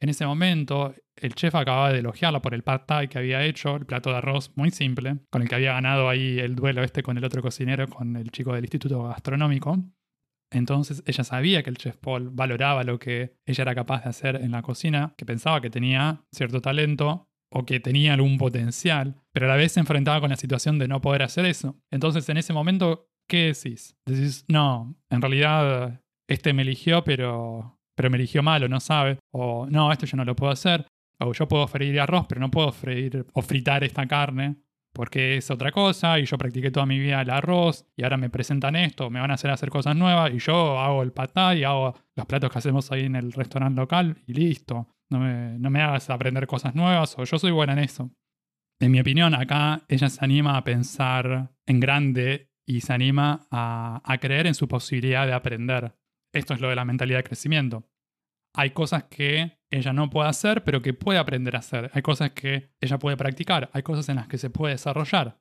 En 0.00 0.08
ese 0.08 0.24
momento, 0.24 0.94
el 1.16 1.34
chef 1.34 1.56
acababa 1.56 1.92
de 1.92 1.98
elogiarla 1.98 2.40
por 2.40 2.54
el 2.54 2.62
pad 2.62 2.82
thai 2.86 3.08
que 3.08 3.18
había 3.18 3.44
hecho, 3.44 3.74
el 3.74 3.84
plato 3.84 4.10
de 4.10 4.18
arroz 4.18 4.52
muy 4.54 4.70
simple, 4.70 5.18
con 5.28 5.42
el 5.42 5.48
que 5.48 5.56
había 5.56 5.72
ganado 5.72 6.08
ahí 6.08 6.38
el 6.38 6.54
duelo 6.54 6.84
este 6.84 7.02
con 7.02 7.18
el 7.18 7.24
otro 7.24 7.42
cocinero, 7.42 7.88
con 7.88 8.14
el 8.14 8.30
chico 8.30 8.54
del 8.54 8.62
instituto 8.62 9.02
gastronómico. 9.02 9.76
Entonces 10.50 11.02
ella 11.06 11.24
sabía 11.24 11.62
que 11.62 11.70
el 11.70 11.76
chef 11.76 11.96
Paul 11.96 12.30
valoraba 12.30 12.84
lo 12.84 12.98
que 12.98 13.34
ella 13.46 13.62
era 13.62 13.74
capaz 13.74 14.04
de 14.04 14.10
hacer 14.10 14.36
en 14.36 14.52
la 14.52 14.62
cocina, 14.62 15.14
que 15.16 15.26
pensaba 15.26 15.60
que 15.60 15.70
tenía 15.70 16.24
cierto 16.32 16.60
talento 16.60 17.28
o 17.50 17.64
que 17.64 17.80
tenía 17.80 18.14
algún 18.14 18.38
potencial, 18.38 19.16
pero 19.32 19.46
a 19.46 19.48
la 19.50 19.56
vez 19.56 19.72
se 19.72 19.80
enfrentaba 19.80 20.20
con 20.20 20.30
la 20.30 20.36
situación 20.36 20.78
de 20.78 20.88
no 20.88 21.00
poder 21.00 21.22
hacer 21.22 21.46
eso. 21.46 21.76
Entonces 21.90 22.28
en 22.28 22.36
ese 22.36 22.52
momento, 22.52 23.08
¿qué 23.28 23.54
decís? 23.54 23.96
Decís, 24.06 24.44
no, 24.48 24.96
en 25.10 25.22
realidad 25.22 26.02
este 26.28 26.52
me 26.52 26.62
eligió, 26.62 27.04
pero 27.04 27.78
pero 27.98 28.10
me 28.10 28.16
eligió 28.16 28.44
mal 28.44 28.62
o 28.62 28.68
no 28.68 28.78
sabe, 28.78 29.18
o 29.32 29.66
no, 29.68 29.90
esto 29.90 30.06
yo 30.06 30.16
no 30.16 30.24
lo 30.24 30.36
puedo 30.36 30.52
hacer, 30.52 30.86
o 31.20 31.32
yo 31.32 31.48
puedo 31.48 31.66
freír 31.66 31.98
arroz, 32.00 32.26
pero 32.28 32.40
no 32.40 32.48
puedo 32.48 32.70
freír 32.70 33.26
o 33.32 33.42
fritar 33.42 33.82
esta 33.82 34.06
carne 34.06 34.54
porque 34.92 35.36
es 35.36 35.50
otra 35.50 35.70
cosa 35.70 36.18
y 36.18 36.24
yo 36.24 36.38
practiqué 36.38 36.70
toda 36.70 36.86
mi 36.86 36.98
vida 36.98 37.20
el 37.22 37.30
arroz 37.30 37.86
y 37.96 38.02
ahora 38.02 38.16
me 38.16 38.30
presentan 38.30 38.76
esto, 38.76 39.10
me 39.10 39.20
van 39.20 39.30
a 39.30 39.34
hacer 39.34 39.50
hacer 39.50 39.70
cosas 39.70 39.96
nuevas 39.96 40.32
y 40.32 40.38
yo 40.38 40.78
hago 40.78 41.02
el 41.02 41.12
patá 41.12 41.54
y 41.54 41.64
hago 41.64 41.94
los 42.14 42.26
platos 42.26 42.50
que 42.50 42.58
hacemos 42.58 42.90
ahí 42.90 43.04
en 43.04 43.16
el 43.16 43.32
restaurante 43.32 43.80
local 43.80 44.22
y 44.26 44.34
listo. 44.34 44.88
No 45.10 45.20
me, 45.20 45.58
no 45.58 45.70
me 45.70 45.80
hagas 45.80 46.10
aprender 46.10 46.46
cosas 46.46 46.74
nuevas 46.74 47.16
o 47.18 47.24
yo 47.24 47.38
soy 47.38 47.50
buena 47.50 47.72
en 47.74 47.78
eso. 47.80 48.10
En 48.80 48.92
mi 48.92 49.00
opinión, 49.00 49.34
acá 49.34 49.82
ella 49.88 50.08
se 50.08 50.24
anima 50.24 50.56
a 50.56 50.64
pensar 50.64 51.52
en 51.66 51.80
grande 51.80 52.50
y 52.66 52.82
se 52.82 52.92
anima 52.92 53.46
a, 53.50 54.02
a 54.04 54.18
creer 54.18 54.46
en 54.46 54.54
su 54.54 54.68
posibilidad 54.68 55.26
de 55.26 55.32
aprender. 55.32 55.94
Esto 56.32 56.54
es 56.54 56.60
lo 56.60 56.68
de 56.68 56.76
la 56.76 56.84
mentalidad 56.84 57.18
de 57.18 57.24
crecimiento. 57.24 57.88
Hay 58.58 58.70
cosas 58.70 59.04
que 59.04 59.56
ella 59.70 59.92
no 59.92 60.10
puede 60.10 60.28
hacer, 60.28 60.64
pero 60.64 60.82
que 60.82 60.92
puede 60.92 61.20
aprender 61.20 61.54
a 61.54 61.60
hacer. 61.60 61.92
Hay 61.94 62.02
cosas 62.02 62.32
que 62.32 62.72
ella 62.80 62.98
puede 62.98 63.16
practicar. 63.16 63.70
Hay 63.72 63.84
cosas 63.84 64.08
en 64.08 64.16
las 64.16 64.26
que 64.26 64.36
se 64.36 64.50
puede 64.50 64.74
desarrollar. 64.74 65.38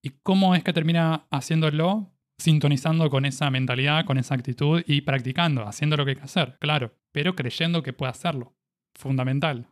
¿Y 0.00 0.10
cómo 0.22 0.54
es 0.54 0.62
que 0.62 0.72
termina 0.72 1.26
haciéndolo? 1.32 2.12
Sintonizando 2.38 3.10
con 3.10 3.24
esa 3.24 3.50
mentalidad, 3.50 4.04
con 4.04 4.16
esa 4.16 4.36
actitud 4.36 4.80
y 4.86 5.00
practicando, 5.00 5.66
haciendo 5.66 5.96
lo 5.96 6.04
que 6.04 6.12
hay 6.12 6.16
que 6.18 6.22
hacer, 6.22 6.56
claro, 6.60 6.94
pero 7.12 7.34
creyendo 7.34 7.82
que 7.82 7.92
puede 7.92 8.10
hacerlo. 8.10 8.54
Fundamental. 8.96 9.68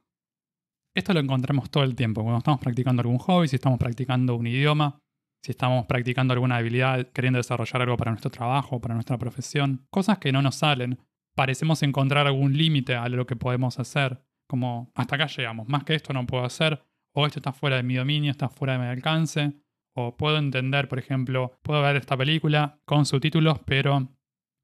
Esto 0.93 1.15
lo 1.15 1.21
encontramos 1.21 1.71
todo 1.71 1.85
el 1.85 1.95
tiempo, 1.95 2.23
cuando 2.23 2.39
estamos 2.39 2.59
practicando 2.61 3.03
algún 3.03 3.19
hobby, 3.19 3.47
si 3.47 3.55
estamos 3.55 3.79
practicando 3.79 4.35
un 4.35 4.49
idioma. 4.49 4.99
si 5.45 5.53
estamos 5.53 5.87
practicando 5.87 6.35
alguna 6.35 6.57
habilidad, 6.57 7.13
queriendo 7.13 7.39
desarrollar 7.39 7.83
algo 7.83 7.97
para 7.97 8.11
nuestro 8.11 8.31
trabajo, 8.31 8.81
para 8.81 8.95
nuestra 8.95 9.17
profesión, 9.17 9.87
cosas 9.91 10.19
que 10.19 10.33
no 10.33 10.43
nos 10.43 10.57
salen. 10.57 10.99
Parecemos 11.35 11.83
encontrar 11.83 12.27
algún 12.27 12.57
límite 12.57 12.95
a 12.95 13.09
lo 13.09 13.27
que 13.27 13.37
podemos 13.37 13.79
hacer, 13.79 14.23
como 14.49 14.91
hasta 14.95 15.17
acá 15.17 15.27
llegamos, 15.27 15.69
más 15.69 15.85
que 15.85 15.95
esto 15.95 16.13
no 16.13 16.27
puedo 16.27 16.45
hacer, 16.45 16.85
o 17.15 17.27
esto 17.27 17.39
está 17.39 17.53
fuera 17.53 17.77
de 17.77 17.83
mi 17.83 17.95
dominio, 17.95 18.31
está 18.31 18.49
fuera 18.49 18.75
de 18.75 18.81
mi 18.81 18.87
alcance, 18.87 19.53
o 19.95 20.17
puedo 20.17 20.39
entender, 20.39 20.89
por 20.89 20.99
ejemplo, 20.99 21.59
puedo 21.63 21.83
ver 21.83 21.97
esta 21.97 22.17
película 22.17 22.81
con 22.85 23.07
subtítulos, 23.07 23.59
pero 23.65 24.09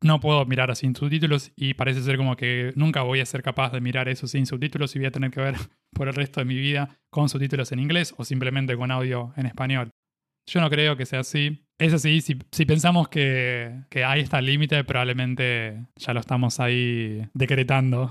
no 0.02 0.20
puedo 0.20 0.44
mirar 0.44 0.74
sin 0.76 0.94
subtítulos 0.94 1.52
y 1.56 1.74
parece 1.74 2.02
ser 2.02 2.16
como 2.16 2.36
que 2.36 2.72
nunca 2.76 3.02
voy 3.02 3.20
a 3.20 3.26
ser 3.26 3.42
capaz 3.42 3.72
de 3.72 3.80
mirar 3.80 4.08
eso 4.08 4.26
sin 4.26 4.46
subtítulos 4.46 4.94
y 4.94 4.98
voy 4.98 5.06
a 5.06 5.10
tener 5.10 5.30
que 5.30 5.40
ver 5.40 5.54
por 5.92 6.08
el 6.08 6.14
resto 6.14 6.40
de 6.40 6.44
mi 6.44 6.56
vida 6.56 7.00
con 7.10 7.28
subtítulos 7.28 7.72
en 7.72 7.80
inglés 7.80 8.14
o 8.16 8.24
simplemente 8.24 8.76
con 8.76 8.90
audio 8.90 9.32
en 9.36 9.46
español. 9.46 9.90
Yo 10.48 10.60
no 10.60 10.70
creo 10.70 10.96
que 10.96 11.06
sea 11.06 11.20
así. 11.20 11.65
Es 11.78 11.92
así, 11.92 12.22
si, 12.22 12.34
pensamos 12.64 13.08
que, 13.08 13.84
está 13.90 14.38
el 14.38 14.46
límite, 14.46 14.82
probablemente 14.84 15.86
ya 15.96 16.14
lo 16.14 16.20
estamos 16.20 16.58
ahí 16.58 17.28
decretando. 17.34 18.10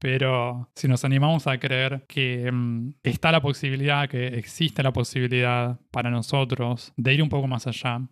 Pero 0.00 0.70
si 0.74 0.88
nos 0.88 1.04
animamos 1.04 1.46
a 1.46 1.58
creer 1.58 2.06
que 2.08 2.50
mm, 2.50 2.94
está 3.02 3.30
la 3.30 3.42
posibilidad, 3.42 4.08
que 4.08 4.28
existe 4.28 4.82
la 4.82 4.92
posibilidad 4.92 5.78
para 5.90 6.10
nosotros 6.10 6.92
de 6.96 7.14
ir 7.14 7.22
un 7.22 7.28
poco 7.28 7.46
más 7.46 7.66
allá, 7.66 8.08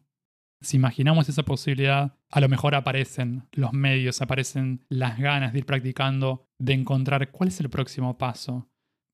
si 0.60 0.76
imaginamos 0.76 1.28
esa 1.28 1.44
posibilidad, 1.44 2.14
a 2.30 2.40
lo 2.40 2.48
mejor 2.48 2.74
aparecen 2.74 3.48
los 3.52 3.72
medios, 3.72 4.20
aparecen 4.20 4.84
las 4.88 5.18
ganas 5.18 5.52
de 5.52 5.60
ir 5.60 5.66
practicando, 5.66 6.46
de 6.58 6.74
encontrar 6.74 7.30
cuál 7.30 7.48
es 7.48 7.58
el 7.60 7.70
próximo 7.70 8.18
paso. 8.18 8.68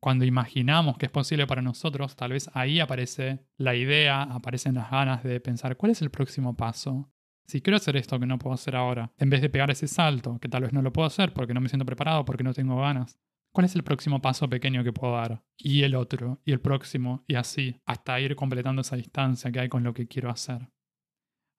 Cuando 0.05 0.27
imaginamos 0.27 0.99
que 0.99 1.07
es 1.07 1.11
posible 1.11 1.47
para 1.47 1.63
nosotros, 1.63 2.15
tal 2.15 2.33
vez 2.33 2.51
ahí 2.53 2.79
aparece 2.79 3.41
la 3.57 3.75
idea, 3.75 4.21
aparecen 4.21 4.75
las 4.75 4.91
ganas 4.91 5.25
de 5.25 5.41
pensar 5.41 5.79
cuál 5.79 5.93
es 5.93 6.03
el 6.03 6.11
próximo 6.11 6.55
paso. 6.55 7.11
Si 7.47 7.63
quiero 7.63 7.79
hacer 7.79 7.97
esto 7.97 8.21
que 8.21 8.27
no 8.27 8.39
puedo 8.39 8.53
hacer 8.53 8.77
ahora, 8.77 9.11
en 9.17 9.31
vez 9.31 9.41
de 9.41 9.49
pegar 9.49 9.71
ese 9.71 9.89
salto, 9.89 10.39
que 10.41 10.51
tal 10.51 10.65
vez 10.65 10.75
no 10.75 10.83
lo 10.83 10.93
puedo 10.93 11.07
hacer 11.07 11.33
porque 11.33 11.55
no 11.55 11.63
me 11.63 11.71
siento 11.71 11.87
preparado, 11.87 12.27
porque 12.27 12.45
no 12.45 12.53
tengo 12.53 12.77
ganas, 12.77 13.19
¿cuál 13.51 13.65
es 13.65 13.75
el 13.77 13.83
próximo 13.83 14.21
paso 14.21 14.47
pequeño 14.47 14.85
que 14.85 14.93
puedo 14.93 15.15
dar? 15.15 15.43
Y 15.57 15.85
el 15.85 15.95
otro, 15.95 16.39
y 16.45 16.53
el 16.53 16.61
próximo, 16.61 17.25
y 17.27 17.37
así, 17.37 17.81
hasta 17.87 18.21
ir 18.21 18.37
completando 18.37 18.83
esa 18.83 18.97
distancia 18.97 19.51
que 19.51 19.61
hay 19.61 19.69
con 19.71 19.85
lo 19.85 19.95
que 19.95 20.07
quiero 20.07 20.29
hacer. 20.29 20.69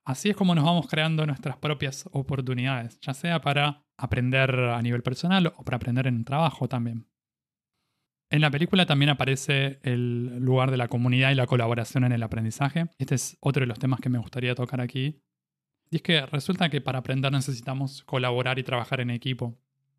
Así 0.06 0.30
es 0.30 0.36
como 0.36 0.54
nos 0.54 0.66
vamos 0.66 0.86
creando 0.86 1.26
nuestras 1.26 1.58
propias 1.58 2.08
oportunidades, 2.12 3.00
ya 3.00 3.16
sea 3.16 3.42
para 3.42 3.88
aprender 3.98 4.54
a 4.54 4.80
nivel 4.84 5.02
personal 5.02 5.48
o 5.58 5.64
para 5.64 5.78
aprender 5.78 6.06
en 6.06 6.24
trabajo 6.24 6.70
también. 6.70 7.08
En 8.30 8.42
la 8.42 8.52
película 8.52 8.86
también 8.86 9.10
aparece 9.10 9.80
el 9.84 10.40
lugar 10.40 10.72
de 10.72 10.78
la 10.78 10.88
comunidad 10.88 11.32
y 11.32 11.36
la 11.36 11.46
colaboración 11.46 12.04
en 12.04 12.12
el 12.12 12.24
aprendizaje. 12.24 12.88
Este 12.98 13.16
es 13.16 13.38
otro 13.40 13.62
de 13.62 13.68
los 13.68 13.80
temas 13.80 14.00
que 14.00 14.10
me 14.10 14.18
gustaría 14.18 14.56
tocar 14.56 14.82
aquí. 14.82 15.22
Y 15.92 15.98
es 15.98 16.02
que 16.02 16.26
resulta 16.26 16.70
que 16.70 16.82
para 16.82 17.00
aprender 17.00 17.32
necesitamos 17.32 18.04
colaborar 18.04 18.58
y 18.58 18.64
trabajar 18.64 19.02
en 19.02 19.12
equipo. 19.12 19.58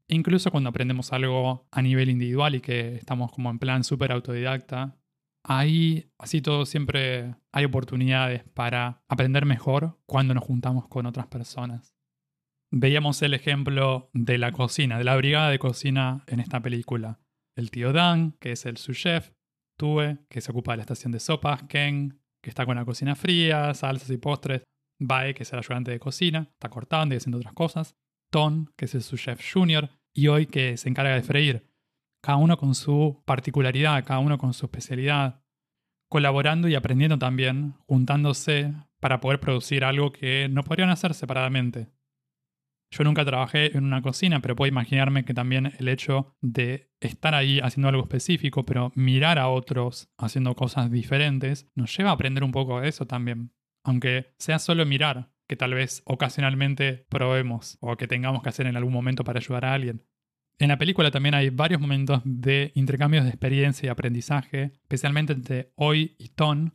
Incluso 0.09 0.51
cuando 0.51 0.71
aprendemos 0.71 1.13
algo 1.13 1.69
a 1.71 1.83
nivel 1.83 2.11
individual 2.11 2.55
y 2.57 2.61
que 2.61 2.97
estamos 2.97 3.31
como 3.33 3.51
en 3.51 3.59
plan 3.59 3.85
súper 3.85 4.13
autodidacta, 4.13 4.97
Ahí, 5.49 6.11
así 6.19 6.43
todo, 6.43 6.67
siempre 6.67 7.37
hay 7.53 7.65
oportunidades 7.65 8.43
para 8.53 9.05
aprender 9.07 9.47
mejor 9.47 9.97
cuando 10.05 10.35
nos 10.35 10.43
juntamos 10.43 10.89
con 10.89 11.07
otras 11.07 11.29
personas. 11.29 11.95
Veíamos 12.73 13.23
el 13.23 13.33
ejemplo 13.33 14.11
de 14.13 14.39
la 14.39 14.51
cocina, 14.51 14.99
de 14.99 15.05
la 15.05 15.17
brigada 15.17 15.49
de 15.49 15.61
cocina 15.61 16.25
en 16.27 16.41
esta 16.41 16.61
película. 16.61 17.21
El 17.57 17.71
tío 17.71 17.93
Dan, 17.93 18.33
que 18.33 18.53
es 18.53 18.67
el 18.67 18.77
chef, 18.77 19.33
Tue, 19.79 20.19
que 20.29 20.41
se 20.41 20.51
ocupa 20.51 20.73
de 20.73 20.79
la 20.79 20.83
estación 20.83 21.13
de 21.13 21.21
sopas, 21.21 21.63
Ken, 21.65 22.21
que 22.43 22.51
está 22.51 22.67
con 22.67 22.77
la 22.77 22.85
cocina 22.85 23.15
fría, 23.15 23.73
salsas 23.75 24.11
y 24.11 24.19
postres, 24.19 24.63
Bae, 24.99 25.35
que 25.35 25.43
es 25.43 25.53
el 25.53 25.59
ayudante 25.59 25.91
de 25.91 25.99
cocina, 25.99 26.49
está 26.53 26.69
cortando 26.69 27.15
y 27.15 27.19
haciendo 27.19 27.39
otras 27.39 27.55
cosas, 27.55 27.97
Ton, 28.31 28.73
que 28.77 28.85
es 28.85 28.95
el 28.95 29.03
chef 29.03 29.41
junior, 29.53 29.91
y 30.15 30.29
hoy 30.29 30.47
que 30.47 30.77
se 30.77 30.89
encarga 30.89 31.15
de 31.15 31.23
freír 31.23 31.67
cada 32.23 32.39
uno 32.39 32.57
con 32.57 32.75
su 32.75 33.23
particularidad, 33.25 34.05
cada 34.05 34.19
uno 34.19 34.37
con 34.37 34.53
su 34.53 34.67
especialidad, 34.67 35.45
colaborando 36.11 36.67
y 36.67 36.75
aprendiendo 36.75 37.19
también, 37.19 37.75
juntándose 37.87 38.75
para 39.01 39.21
poder 39.21 39.39
producir 39.39 39.85
algo 39.85 40.11
que 40.11 40.49
no 40.49 40.65
podrían 40.65 40.91
hacer 40.91 41.15
separadamente. 41.15 41.89
Yo 42.91 43.05
nunca 43.05 43.25
trabajé 43.25 43.77
en 43.77 43.85
una 43.85 44.03
cocina, 44.03 44.41
pero 44.41 44.57
puedo 44.57 44.69
imaginarme 44.69 45.25
que 45.25 45.35
también 45.35 45.73
el 45.79 45.89
hecho 45.89 46.35
de 46.41 46.91
estar 47.01 47.35
ahí 47.35 47.61
haciendo 47.61 47.89
algo 47.89 48.03
específico, 48.03 48.65
pero 48.65 48.93
mirar 48.95 49.39
a 49.39 49.49
otros 49.49 50.09
haciendo 50.19 50.55
cosas 50.55 50.91
diferentes, 50.91 51.69
nos 51.75 51.97
lleva 51.97 52.11
a 52.11 52.15
aprender 52.15 52.45
un 52.45 52.53
poco 52.53 52.81
de 52.81 52.89
eso 52.89 53.07
también. 53.07 53.53
Aunque 53.85 54.35
sea 54.39 54.59
solo 54.59 54.87
mirar, 54.87 55.31
que 55.49 55.57
tal 55.57 55.75
vez 55.75 56.03
ocasionalmente 56.07 57.07
probemos 57.09 57.79
o 57.81 57.97
que 57.97 58.09
tengamos 58.09 58.43
que 58.43 58.49
hacer 58.49 58.67
en 58.67 58.77
algún 58.77 58.93
momento 58.93 59.25
para 59.25 59.39
ayudar 59.39 59.65
a 59.65 59.75
alguien. 59.75 60.05
En 60.59 60.69
la 60.69 60.79
película 60.79 61.11
también 61.11 61.35
hay 61.35 61.51
varios 61.51 61.81
momentos 61.81 62.23
de 62.25 62.73
intercambios 62.75 63.25
de 63.25 63.31
experiencia 63.31 63.87
y 63.87 63.91
aprendizaje, 63.91 64.73
especialmente 64.83 65.35
entre 65.35 65.73
Hoy 65.77 66.17
y 66.19 66.31
Ton. 66.31 66.75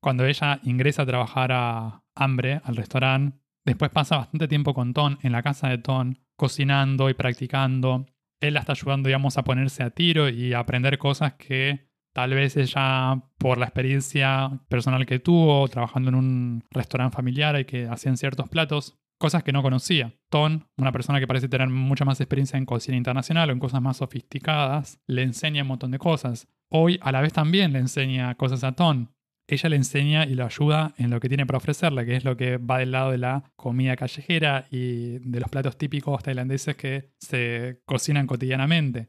Cuando 0.00 0.24
ella 0.24 0.60
ingresa 0.62 1.02
a 1.02 1.06
trabajar 1.06 1.50
a 1.52 2.04
Hambre, 2.14 2.60
al 2.64 2.76
restaurante, 2.76 3.36
después 3.70 3.90
pasa 3.90 4.16
bastante 4.16 4.48
tiempo 4.48 4.74
con 4.74 4.92
Ton 4.92 5.18
en 5.22 5.32
la 5.32 5.42
casa 5.42 5.68
de 5.68 5.78
Ton, 5.78 6.18
cocinando 6.36 7.08
y 7.08 7.14
practicando. 7.14 8.06
Él 8.40 8.54
la 8.54 8.60
está 8.60 8.72
ayudando, 8.72 9.08
digamos, 9.08 9.38
a 9.38 9.44
ponerse 9.44 9.82
a 9.82 9.90
tiro 9.90 10.28
y 10.28 10.54
a 10.54 10.60
aprender 10.60 10.98
cosas 10.98 11.34
que 11.34 11.88
tal 12.12 12.34
vez 12.34 12.56
ella, 12.56 13.22
por 13.38 13.58
la 13.58 13.66
experiencia 13.66 14.60
personal 14.68 15.06
que 15.06 15.18
tuvo, 15.18 15.68
trabajando 15.68 16.08
en 16.08 16.16
un 16.16 16.64
restaurante 16.70 17.16
familiar 17.16 17.58
y 17.60 17.64
que 17.64 17.86
hacían 17.86 18.16
ciertos 18.16 18.48
platos, 18.48 18.98
cosas 19.18 19.44
que 19.44 19.52
no 19.52 19.62
conocía. 19.62 20.14
Ton, 20.30 20.66
una 20.76 20.92
persona 20.92 21.20
que 21.20 21.26
parece 21.26 21.48
tener 21.48 21.68
mucha 21.68 22.04
más 22.04 22.20
experiencia 22.20 22.56
en 22.56 22.66
cocina 22.66 22.96
internacional 22.96 23.50
o 23.50 23.52
en 23.52 23.58
cosas 23.58 23.82
más 23.82 23.98
sofisticadas, 23.98 25.00
le 25.06 25.22
enseña 25.22 25.62
un 25.62 25.68
montón 25.68 25.90
de 25.90 25.98
cosas. 25.98 26.48
Hoy 26.70 26.98
a 27.02 27.12
la 27.12 27.20
vez 27.20 27.32
también 27.32 27.72
le 27.72 27.78
enseña 27.80 28.34
cosas 28.36 28.64
a 28.64 28.72
Ton. 28.72 29.14
Ella 29.52 29.68
le 29.68 29.76
enseña 29.76 30.26
y 30.26 30.34
lo 30.34 30.44
ayuda 30.44 30.94
en 30.96 31.10
lo 31.10 31.18
que 31.18 31.28
tiene 31.28 31.44
para 31.44 31.58
ofrecerle, 31.58 32.06
que 32.06 32.16
es 32.16 32.24
lo 32.24 32.36
que 32.36 32.56
va 32.56 32.78
del 32.78 32.92
lado 32.92 33.10
de 33.10 33.18
la 33.18 33.52
comida 33.56 33.96
callejera 33.96 34.66
y 34.70 35.18
de 35.18 35.40
los 35.40 35.50
platos 35.50 35.76
típicos 35.76 36.22
tailandeses 36.22 36.76
que 36.76 37.10
se 37.18 37.80
cocinan 37.84 38.26
cotidianamente. 38.26 39.08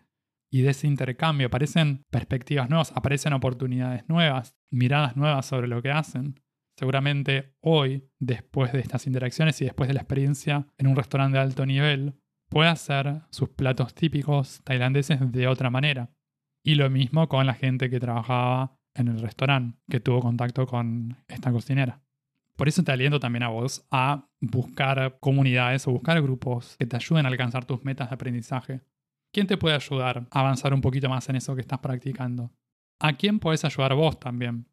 Y 0.51 0.62
de 0.62 0.71
ese 0.71 0.88
intercambio 0.88 1.47
aparecen 1.47 2.04
perspectivas 2.10 2.69
nuevas, 2.69 2.91
aparecen 2.95 3.34
oportunidades 3.34 4.10
nuevas, 4.10 4.56
miradas 4.71 5.15
nuevas 5.15 5.45
sobre 5.45 5.67
lo 5.67 5.82
que 5.82 5.91
hacen 5.91 6.36
seguramente 6.82 7.54
hoy, 7.62 8.10
después 8.19 8.71
de 8.71 8.80
estas 8.80 9.06
interacciones 9.06 9.62
y 9.62 9.65
después 9.65 9.88
de 9.88 9.93
la 9.93 10.01
experiencia 10.01 10.65
en 10.80 10.88
un 10.88 10.95
restaurante 10.95 11.38
de 11.38 11.43
alto 11.43 11.63
nivel, 11.63 12.15
puede 12.49 12.69
hacer 12.69 13.21
sus 13.30 13.49
platos 13.49 13.93
típicos 13.93 14.62
tailandeses 14.63 15.32
de 15.32 15.47
otra 15.47 15.69
manera. 15.69 16.10
Y 16.63 16.75
lo 16.75 16.89
mismo 16.89 17.27
con 17.30 17.45
la 17.45 17.54
gente 17.54 17.91
que 17.91 17.99
trabajaba 17.99 18.80
en 18.95 19.08
el 19.08 19.19
restaurante, 19.19 19.77
que 19.89 19.99
tuvo 19.99 20.19
contacto 20.19 20.65
con 20.67 21.17
esta 21.27 21.51
cocinera. 21.51 22.01
Por 22.56 22.67
eso 22.67 22.84
te 22.84 22.91
aliento 22.91 23.19
también 23.19 23.43
a 23.43 23.47
vos 23.47 23.88
a 23.89 24.27
buscar 24.39 25.17
comunidades 25.19 25.88
o 25.88 25.91
buscar 25.91 26.21
grupos 26.21 26.75
que 26.77 26.86
te 26.86 26.95
ayuden 26.95 27.25
a 27.25 27.30
alcanzar 27.30 27.65
tus 27.65 27.84
metas 27.84 28.10
de 28.10 28.15
aprendizaje. 28.15 28.82
¿Quién 29.34 29.47
te 29.47 29.58
puede 29.58 29.75
ayudar 29.75 30.27
a 30.30 30.39
avanzar 30.41 30.73
un 30.73 30.82
poquito 30.82 31.10
más 31.10 31.27
en 31.30 31.38
eso 31.38 31.56
que 31.56 31.62
estás 31.62 31.80
practicando? 31.80 32.51
¿A 32.99 33.13
quién 33.13 33.39
puedes 33.39 33.65
ayudar 33.65 33.95
vos 33.95 34.19
también? 34.19 34.67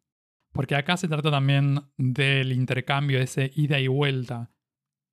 Porque 0.51 0.75
acá 0.75 0.97
se 0.97 1.07
trata 1.07 1.31
también 1.31 1.81
del 1.97 2.51
intercambio, 2.51 3.19
ese 3.19 3.51
ida 3.55 3.79
y 3.79 3.87
vuelta. 3.87 4.51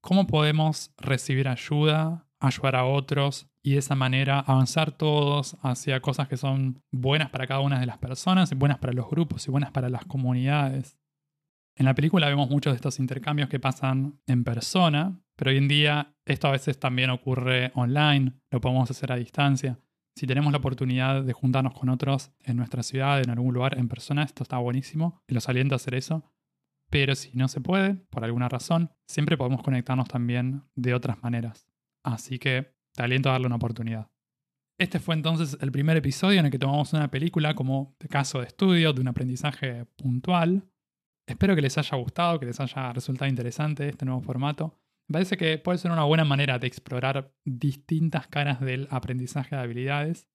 ¿Cómo 0.00 0.26
podemos 0.26 0.92
recibir 0.98 1.48
ayuda, 1.48 2.25
ayudar 2.38 2.76
a 2.76 2.84
otros 2.84 3.48
y 3.62 3.72
de 3.72 3.78
esa 3.78 3.94
manera 3.94 4.40
avanzar 4.40 4.92
todos 4.92 5.56
hacia 5.62 6.00
cosas 6.00 6.28
que 6.28 6.36
son 6.36 6.82
buenas 6.92 7.30
para 7.30 7.46
cada 7.46 7.60
una 7.60 7.80
de 7.80 7.86
las 7.86 7.98
personas, 7.98 8.54
buenas 8.54 8.78
para 8.78 8.92
los 8.92 9.08
grupos 9.08 9.46
y 9.46 9.50
buenas 9.50 9.70
para 9.70 9.88
las 9.88 10.04
comunidades? 10.04 10.98
En 11.74 11.84
la 11.84 11.94
película 11.94 12.28
vemos 12.28 12.48
muchos 12.48 12.72
de 12.72 12.76
estos 12.76 12.98
intercambios 12.98 13.50
que 13.50 13.60
pasan 13.60 14.18
en 14.26 14.44
persona, 14.44 15.20
pero 15.36 15.50
hoy 15.50 15.58
en 15.58 15.68
día 15.68 16.14
esto 16.24 16.48
a 16.48 16.52
veces 16.52 16.80
también 16.80 17.10
ocurre 17.10 17.70
online, 17.74 18.32
lo 18.50 18.60
podemos 18.60 18.90
hacer 18.90 19.12
a 19.12 19.16
distancia. 19.16 19.78
Si 20.14 20.26
tenemos 20.26 20.50
la 20.50 20.58
oportunidad 20.58 21.22
de 21.22 21.34
juntarnos 21.34 21.74
con 21.74 21.90
otros 21.90 22.32
en 22.40 22.56
nuestra 22.56 22.82
ciudad, 22.82 23.20
en 23.20 23.28
algún 23.28 23.52
lugar, 23.52 23.76
en 23.76 23.88
persona, 23.88 24.22
esto 24.22 24.42
está 24.42 24.56
buenísimo 24.56 25.20
y 25.28 25.34
los 25.34 25.48
aliento 25.50 25.74
a 25.74 25.76
hacer 25.76 25.94
eso. 25.94 26.24
Pero 26.88 27.14
si 27.14 27.36
no 27.36 27.48
se 27.48 27.60
puede, 27.60 27.96
por 28.08 28.24
alguna 28.24 28.48
razón, 28.48 28.90
siempre 29.06 29.36
podemos 29.36 29.62
conectarnos 29.62 30.08
también 30.08 30.62
de 30.74 30.94
otras 30.94 31.22
maneras. 31.22 31.68
Así 32.06 32.38
que 32.38 32.74
te 32.94 33.02
aliento 33.02 33.28
a 33.28 33.32
darle 33.32 33.48
una 33.48 33.56
oportunidad. 33.56 34.10
Este 34.78 35.00
fue 35.00 35.14
entonces 35.14 35.58
el 35.60 35.72
primer 35.72 35.96
episodio 35.96 36.40
en 36.40 36.46
el 36.46 36.52
que 36.52 36.58
tomamos 36.58 36.92
una 36.92 37.10
película 37.10 37.54
como 37.54 37.96
caso 38.08 38.40
de 38.40 38.46
estudio, 38.46 38.92
de 38.92 39.00
un 39.00 39.08
aprendizaje 39.08 39.86
puntual. 39.96 40.70
Espero 41.28 41.54
que 41.54 41.62
les 41.62 41.76
haya 41.76 41.96
gustado, 41.96 42.38
que 42.38 42.46
les 42.46 42.60
haya 42.60 42.92
resultado 42.92 43.28
interesante 43.28 43.88
este 43.88 44.04
nuevo 44.04 44.22
formato 44.22 44.78
parece 45.12 45.36
que 45.36 45.58
puede 45.58 45.78
ser 45.78 45.90
una 45.90 46.04
buena 46.04 46.24
manera 46.24 46.58
de 46.58 46.66
explorar 46.66 47.32
distintas 47.44 48.26
caras 48.26 48.60
del 48.60 48.88
aprendizaje 48.90 49.56
de 49.56 49.62
habilidades. 49.62 50.28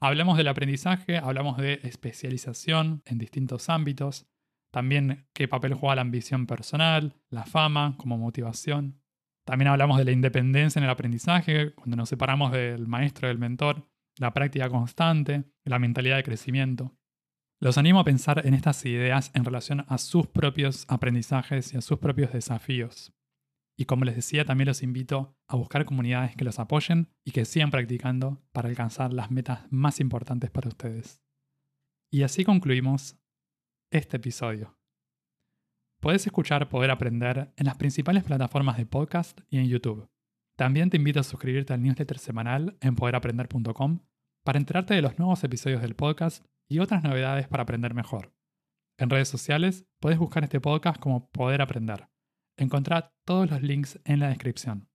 Hablamos 0.00 0.36
del 0.36 0.48
aprendizaje, 0.48 1.18
hablamos 1.18 1.56
de 1.56 1.80
especialización 1.82 3.02
en 3.06 3.18
distintos 3.18 3.68
ámbitos, 3.68 4.26
también 4.72 5.26
qué 5.32 5.48
papel 5.48 5.74
juega 5.74 5.96
la 5.96 6.02
ambición 6.02 6.46
personal, 6.46 7.16
la 7.30 7.44
fama 7.44 7.96
como 7.98 8.18
motivación. 8.18 9.00
También 9.46 9.68
hablamos 9.68 9.96
de 9.96 10.04
la 10.04 10.10
independencia 10.10 10.80
en 10.80 10.84
el 10.84 10.90
aprendizaje, 10.90 11.72
cuando 11.74 11.96
nos 11.96 12.08
separamos 12.08 12.50
del 12.50 12.88
maestro, 12.88 13.28
del 13.28 13.38
mentor, 13.38 13.88
la 14.18 14.34
práctica 14.34 14.68
constante, 14.68 15.44
la 15.64 15.78
mentalidad 15.78 16.16
de 16.16 16.24
crecimiento. 16.24 16.96
Los 17.60 17.78
animo 17.78 18.00
a 18.00 18.04
pensar 18.04 18.44
en 18.44 18.54
estas 18.54 18.84
ideas 18.84 19.30
en 19.34 19.44
relación 19.44 19.84
a 19.88 19.98
sus 19.98 20.26
propios 20.26 20.84
aprendizajes 20.88 21.72
y 21.72 21.76
a 21.76 21.80
sus 21.80 21.98
propios 21.98 22.32
desafíos. 22.32 23.14
Y 23.78 23.84
como 23.84 24.04
les 24.04 24.16
decía, 24.16 24.44
también 24.44 24.66
los 24.66 24.82
invito 24.82 25.38
a 25.46 25.56
buscar 25.56 25.84
comunidades 25.84 26.34
que 26.34 26.44
los 26.44 26.58
apoyen 26.58 27.14
y 27.24 27.30
que 27.30 27.44
sigan 27.44 27.70
practicando 27.70 28.42
para 28.52 28.68
alcanzar 28.68 29.12
las 29.12 29.30
metas 29.30 29.60
más 29.70 30.00
importantes 30.00 30.50
para 30.50 30.68
ustedes. 30.68 31.22
Y 32.10 32.24
así 32.24 32.44
concluimos 32.44 33.16
este 33.92 34.16
episodio. 34.16 34.75
Puedes 36.06 36.24
escuchar 36.24 36.68
Poder 36.68 36.92
Aprender 36.92 37.52
en 37.56 37.66
las 37.66 37.76
principales 37.78 38.22
plataformas 38.22 38.76
de 38.76 38.86
podcast 38.86 39.40
y 39.50 39.58
en 39.58 39.66
YouTube. 39.66 40.08
También 40.56 40.88
te 40.88 40.98
invito 40.98 41.18
a 41.18 41.24
suscribirte 41.24 41.72
al 41.72 41.82
newsletter 41.82 42.18
semanal 42.20 42.78
en 42.80 42.94
poderaprender.com 42.94 43.98
para 44.44 44.56
enterarte 44.56 44.94
de 44.94 45.02
los 45.02 45.18
nuevos 45.18 45.42
episodios 45.42 45.82
del 45.82 45.96
podcast 45.96 46.46
y 46.68 46.78
otras 46.78 47.02
novedades 47.02 47.48
para 47.48 47.64
aprender 47.64 47.92
mejor. 47.92 48.32
En 49.00 49.10
redes 49.10 49.26
sociales 49.26 49.84
puedes 49.98 50.20
buscar 50.20 50.44
este 50.44 50.60
podcast 50.60 51.00
como 51.00 51.28
Poder 51.32 51.60
Aprender. 51.60 52.06
Encontrá 52.56 53.12
todos 53.24 53.50
los 53.50 53.60
links 53.62 53.98
en 54.04 54.20
la 54.20 54.28
descripción. 54.28 54.88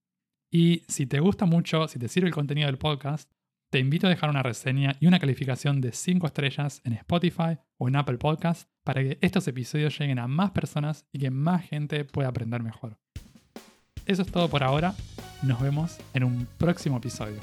Y 0.49 0.85
si 0.87 1.07
te 1.07 1.19
gusta 1.19 1.45
mucho, 1.45 1.89
si 1.89 1.99
te 1.99 2.07
sirve 2.07 2.29
el 2.29 2.33
contenido 2.33 2.67
del 2.67 2.77
podcast, 2.77 3.29
te 3.69 3.79
invito 3.79 4.07
a 4.07 4.11
dejar 4.11 4.29
una 4.29 4.43
reseña 4.43 4.95
y 5.01 5.07
una 5.07 5.19
calificación 5.19 5.81
de 5.81 5.91
5 5.91 6.25
estrellas 6.25 6.79
en 6.85 6.93
Spotify 6.93 7.57
o 7.77 7.89
en 7.89 7.97
Apple 7.97 8.17
Podcasts 8.17 8.70
para 8.83 9.01
que 9.01 9.17
estos 9.21 9.47
episodios 9.47 9.97
lleguen 9.97 10.19
a 10.19 10.27
más 10.27 10.51
personas 10.51 11.05
y 11.11 11.19
que 11.19 11.31
más 11.31 11.63
gente 11.63 12.05
pueda 12.05 12.29
aprender 12.29 12.63
mejor. 12.63 12.97
Eso 14.05 14.23
es 14.23 14.31
todo 14.31 14.49
por 14.49 14.63
ahora. 14.63 14.95
Nos 15.43 15.61
vemos 15.61 15.97
en 16.13 16.23
un 16.23 16.47
próximo 16.57 16.97
episodio. 16.97 17.39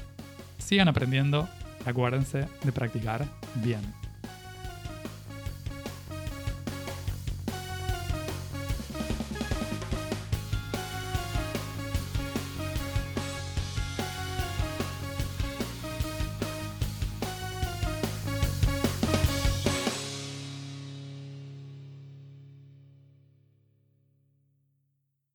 Sigan 0.59 0.88
aprendiendo 0.88 1.48
acuérdense 1.87 2.46
de 2.64 2.72
practicar 2.72 3.24
bien. 3.57 3.81